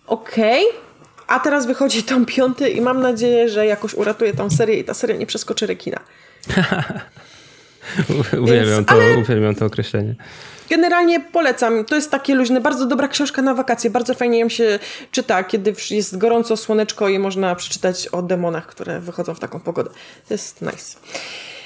ok 0.08 0.36
a 1.28 1.40
teraz 1.40 1.66
wychodzi 1.66 2.04
tom 2.04 2.26
piąty 2.26 2.70
i 2.70 2.82
mam 2.82 3.02
nadzieję, 3.02 3.50
że 3.50 3.66
jakoś 3.66 3.94
uratuje 3.94 4.34
tą 4.34 4.50
serię 4.50 4.80
i 4.80 4.84
ta 4.84 4.94
seria 4.94 5.16
nie 5.16 5.26
przeskoczy 5.26 5.68
rekina. 5.68 6.00
uwielbiam, 8.42 8.86
to, 8.86 8.92
ale... 8.92 9.18
uwielbiam 9.18 9.56
to 9.56 9.66
określenie. 9.66 10.16
Generalnie 10.70 11.20
polecam. 11.20 11.86
To 11.86 11.96
jest 11.96 12.12
takie 12.12 12.36
luźne, 12.36 12.62
bardzo 12.62 12.86
dobra 12.86 13.08
książka 13.08 13.42
na 13.42 13.54
wakacje. 13.54 13.90
Bardzo 13.90 14.14
fajnie 14.14 14.40
ją 14.40 14.50
się 14.50 14.80
czyta, 15.12 15.44
kiedy 15.44 15.74
jest 15.92 16.18
gorąco, 16.18 16.58
słoneczko 16.58 17.10
i 17.10 17.20
można 17.20 17.56
przeczytać 17.56 18.08
o 18.08 18.22
demonach, 18.22 18.68
które 18.68 19.00
wychodzą 19.00 19.34
w 19.34 19.40
taką 19.40 19.60
pogodę. 19.60 19.90
To 20.28 20.34
jest 20.34 20.62
nice. 20.62 20.98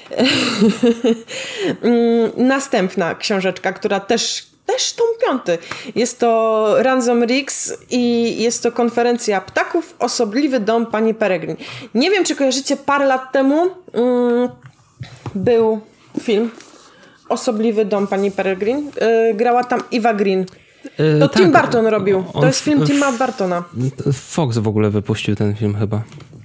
Mm, 1.81 2.31
następna 2.37 3.15
książeczka, 3.15 3.73
która 3.73 3.99
też 3.99 4.48
też 4.71 4.93
tom 4.93 5.07
piąty. 5.25 5.57
Jest 5.95 6.19
to 6.19 6.75
Ransom 6.77 7.25
Riggs 7.25 7.73
i 7.89 8.35
jest 8.41 8.63
to 8.63 8.71
konferencja 8.71 9.41
ptaków, 9.41 9.95
osobliwy 9.99 10.59
dom 10.59 10.85
pani 10.85 11.13
Peregrin. 11.13 11.55
Nie 11.95 12.11
wiem, 12.11 12.23
czy 12.23 12.35
kojarzycie, 12.35 12.77
parę 12.77 13.05
lat 13.05 13.31
temu 13.31 13.55
mm, 13.93 14.49
był 15.35 15.81
film 16.21 16.51
Osobliwy 17.29 17.85
dom 17.85 18.07
pani 18.07 18.31
Peregrin. 18.31 18.91
Yy, 19.01 19.33
grała 19.33 19.63
tam 19.63 19.83
Eva 19.93 20.13
Green. 20.13 20.45
To 21.19 21.29
tak, 21.29 21.41
Tim 21.41 21.51
Burton 21.51 21.87
robił. 21.87 22.23
To 22.33 22.45
jest 22.45 22.59
film 22.59 22.87
Tima 22.87 23.11
Bartona. 23.11 23.63
Fox 24.13 24.57
w 24.57 24.67
ogóle 24.67 24.89
wypuścił 24.89 25.35
ten 25.35 25.55
film 25.55 25.75
chyba. 25.79 26.01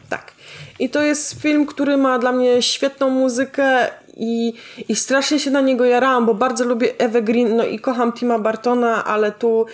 Tak. 0.08 0.32
I 0.78 0.90
to 0.90 1.02
jest 1.02 1.40
film, 1.40 1.66
który 1.66 1.96
ma 1.96 2.18
dla 2.18 2.32
mnie 2.32 2.62
świetną 2.62 3.10
muzykę 3.10 3.88
i, 4.16 4.54
i 4.88 4.96
strasznie 4.96 5.38
się 5.38 5.50
na 5.50 5.60
niego 5.60 5.84
jarałam, 5.84 6.26
bo 6.26 6.34
bardzo 6.34 6.64
lubię 6.64 6.98
Ewę 6.98 7.22
Green, 7.22 7.56
no 7.56 7.64
i 7.64 7.78
kocham 7.78 8.12
Tima 8.12 8.38
Bartona, 8.38 9.04
ale 9.04 9.32
tu 9.32 9.66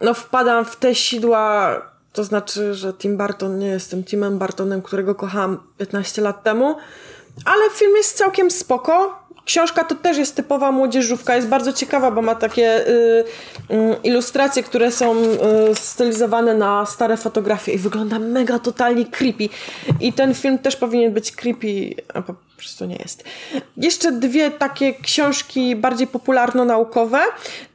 no 0.00 0.14
wpadam 0.14 0.64
w 0.64 0.76
te 0.76 0.94
sidła, 0.94 1.76
to 2.12 2.24
znaczy, 2.24 2.74
że 2.74 2.92
Tim 2.92 3.16
Barton 3.16 3.58
nie 3.58 3.66
jest 3.66 3.90
tym 3.90 4.04
Timem 4.04 4.38
Bartonem, 4.38 4.82
którego 4.82 5.14
kochałam 5.14 5.58
15 5.78 6.22
lat 6.22 6.42
temu, 6.42 6.76
ale 7.44 7.70
film 7.70 7.96
jest 7.96 8.16
całkiem 8.16 8.50
spoko, 8.50 9.24
Książka 9.44 9.84
to 9.84 9.94
też 9.94 10.16
jest 10.16 10.36
typowa 10.36 10.72
młodzieżówka, 10.72 11.36
jest 11.36 11.48
bardzo 11.48 11.72
ciekawa, 11.72 12.10
bo 12.10 12.22
ma 12.22 12.34
takie 12.34 12.88
y, 12.88 13.24
y, 13.70 13.96
ilustracje, 14.04 14.62
które 14.62 14.92
są 14.92 15.16
y, 15.16 15.26
stylizowane 15.74 16.54
na 16.54 16.86
stare 16.86 17.16
fotografie 17.16 17.72
i 17.72 17.78
wygląda 17.78 18.18
mega 18.18 18.58
totalnie 18.58 19.06
creepy. 19.06 19.48
I 20.00 20.12
ten 20.12 20.34
film 20.34 20.58
też 20.58 20.76
powinien 20.76 21.12
być 21.12 21.32
creepy, 21.32 21.94
po 22.56 22.58
prostu 22.58 22.84
nie 22.84 22.96
jest. 22.96 23.24
Jeszcze 23.76 24.12
dwie 24.12 24.50
takie 24.50 24.94
książki 24.94 25.76
bardziej 25.76 26.06
popularno-naukowe, 26.06 27.20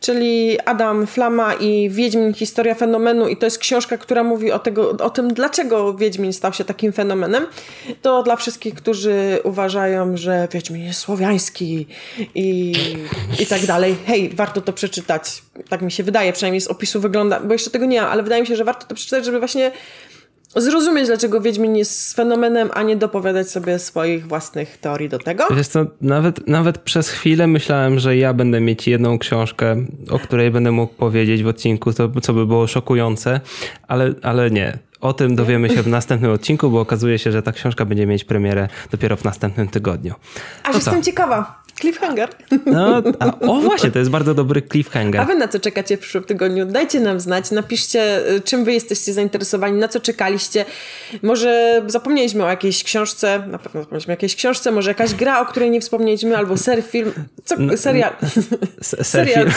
czyli 0.01 0.59
Adam 0.65 1.07
Flama 1.07 1.53
i 1.53 1.89
Wiedźmin 1.89 2.33
Historia 2.33 2.75
fenomenu 2.75 3.27
i 3.27 3.37
to 3.37 3.45
jest 3.45 3.57
książka, 3.57 3.97
która 3.97 4.23
mówi 4.23 4.51
o, 4.51 4.59
tego, 4.59 4.89
o 4.89 5.09
tym, 5.09 5.33
dlaczego 5.33 5.93
Wiedźmin 5.93 6.33
stał 6.33 6.53
się 6.53 6.63
takim 6.63 6.93
fenomenem. 6.93 7.45
To 8.01 8.23
dla 8.23 8.35
wszystkich, 8.35 8.73
którzy 8.73 9.39
uważają, 9.43 10.17
że 10.17 10.47
Wiedźmin 10.51 10.83
jest 10.83 10.99
słowiański 10.99 11.87
i, 12.35 12.73
i 13.39 13.45
tak 13.45 13.65
dalej. 13.65 13.95
Hej, 14.05 14.29
warto 14.33 14.61
to 14.61 14.73
przeczytać. 14.73 15.41
tak 15.69 15.81
mi 15.81 15.91
się 15.91 16.03
wydaje, 16.03 16.33
przynajmniej 16.33 16.61
z 16.61 16.67
opisu 16.67 17.01
wygląda, 17.01 17.39
bo 17.39 17.53
jeszcze 17.53 17.69
tego 17.69 17.85
nie 17.85 18.01
mam, 18.01 18.11
ale 18.11 18.23
wydaje 18.23 18.41
mi 18.41 18.47
się, 18.47 18.55
że 18.55 18.63
warto 18.63 18.85
to 18.87 18.95
przeczytać, 18.95 19.25
żeby 19.25 19.39
właśnie 19.39 19.71
zrozumieć, 20.55 21.07
dlaczego 21.07 21.41
Wiedźmin 21.41 21.75
jest 21.75 22.15
fenomenem, 22.15 22.69
a 22.73 22.83
nie 22.83 22.95
dopowiadać 22.95 23.49
sobie 23.49 23.79
swoich 23.79 24.27
własnych 24.27 24.77
teorii 24.77 25.09
do 25.09 25.19
tego. 25.19 25.47
Wiesz 25.55 25.67
co, 25.67 25.85
nawet, 26.01 26.47
nawet 26.47 26.77
przez 26.77 27.09
chwilę 27.09 27.47
myślałem, 27.47 27.99
że 27.99 28.17
ja 28.17 28.33
będę 28.33 28.61
mieć 28.61 28.87
jedną 28.87 29.19
książkę, 29.19 29.85
o 30.09 30.19
której 30.19 30.51
będę 30.51 30.71
mógł 30.71 30.93
powiedzieć 30.93 31.43
w 31.43 31.47
odcinku, 31.47 31.93
to, 31.93 32.09
co 32.21 32.33
by 32.33 32.45
było 32.45 32.67
szokujące, 32.67 33.41
ale, 33.87 34.13
ale 34.21 34.51
nie. 34.51 34.77
O 35.01 35.13
tym 35.13 35.35
dowiemy 35.35 35.69
się 35.69 35.83
w 35.83 35.87
następnym 35.87 36.31
odcinku, 36.31 36.69
bo 36.69 36.79
okazuje 36.79 37.19
się, 37.19 37.31
że 37.31 37.41
ta 37.41 37.51
książka 37.51 37.85
będzie 37.85 38.05
mieć 38.05 38.23
premierę 38.23 38.67
dopiero 38.91 39.17
w 39.17 39.23
następnym 39.23 39.67
tygodniu. 39.67 40.13
Aż 40.63 40.75
jestem 40.75 41.03
ciekawa. 41.03 41.63
Cliffhanger. 41.79 42.29
No, 42.65 43.03
a, 43.19 43.39
o 43.39 43.55
właśnie, 43.55 43.91
to 43.91 43.99
jest 43.99 44.11
bardzo 44.11 44.33
dobry 44.33 44.61
cliffhanger. 44.61 45.21
A 45.21 45.25
wy 45.25 45.35
na 45.35 45.47
co 45.47 45.59
czekacie 45.59 45.97
w 45.97 45.99
przyszłym 45.99 46.23
tygodniu? 46.23 46.65
Dajcie 46.65 46.99
nam 46.99 47.19
znać, 47.19 47.51
napiszcie, 47.51 48.29
y, 48.31 48.41
czym 48.41 48.65
wy 48.65 48.73
jesteście 48.73 49.13
zainteresowani, 49.13 49.79
na 49.79 49.87
co 49.87 49.99
czekaliście. 49.99 50.65
Może 51.21 51.81
zapomnieliśmy 51.87 52.45
o 52.45 52.49
jakiejś 52.49 52.83
książce, 52.83 53.43
na 53.47 53.57
pewno 53.57 53.81
zapomnieliśmy 53.81 54.11
o 54.11 54.13
jakiejś 54.13 54.35
książce, 54.35 54.71
może 54.71 54.91
jakaś 54.91 55.13
gra, 55.13 55.41
o 55.41 55.45
której 55.45 55.71
nie 55.71 55.81
wspomnieliśmy, 55.81 56.37
albo 56.37 56.57
ser 56.57 56.83
film, 56.83 57.11
co, 57.45 57.55
serial. 57.77 58.13
serial. 58.81 59.51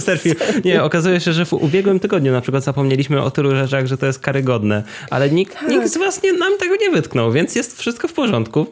Serfilm. 0.00 0.36
Nie, 0.64 0.82
okazuje 0.82 1.20
się, 1.20 1.32
że 1.32 1.44
w 1.44 1.52
ubiegłym 1.52 2.00
tygodniu 2.00 2.32
na 2.32 2.40
przykład 2.40 2.64
zapomnieliśmy 2.64 3.22
o 3.22 3.30
tylu 3.30 3.50
rzeczach, 3.50 3.86
że 3.86 3.98
to 3.98 4.06
jest 4.06 4.18
karygodne, 4.18 4.82
ale 5.10 5.30
nikt, 5.30 5.54
tak. 5.54 5.68
nikt 5.68 5.88
z 5.88 5.96
was 5.96 6.22
nie, 6.22 6.32
nam 6.32 6.58
tego 6.58 6.76
nie 6.80 6.90
wytknął, 6.90 7.32
więc 7.32 7.54
jest 7.54 7.78
wszystko 7.78 8.08
w 8.08 8.12
porządku. 8.12 8.66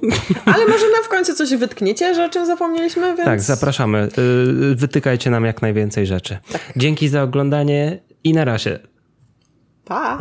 Ale 0.45 0.67
może 0.67 0.85
nam 0.91 1.05
w 1.05 1.09
końcu 1.09 1.35
coś 1.35 1.55
wytkniecie, 1.55 2.15
że 2.15 2.25
o 2.25 2.29
czym 2.29 2.47
zapomnieliśmy? 2.47 2.86
Więc... 2.95 3.25
Tak, 3.25 3.41
zapraszamy. 3.41 4.09
Y, 4.73 4.75
wytykajcie 4.75 5.31
nam 5.31 5.45
jak 5.45 5.63
najwięcej 5.63 6.07
rzeczy. 6.07 6.39
Tak. 6.53 6.73
Dzięki 6.77 7.09
za 7.09 7.23
oglądanie 7.23 7.99
i 8.25 8.33
na 8.33 8.45
razie. 8.45 8.79
Pa! 9.85 10.19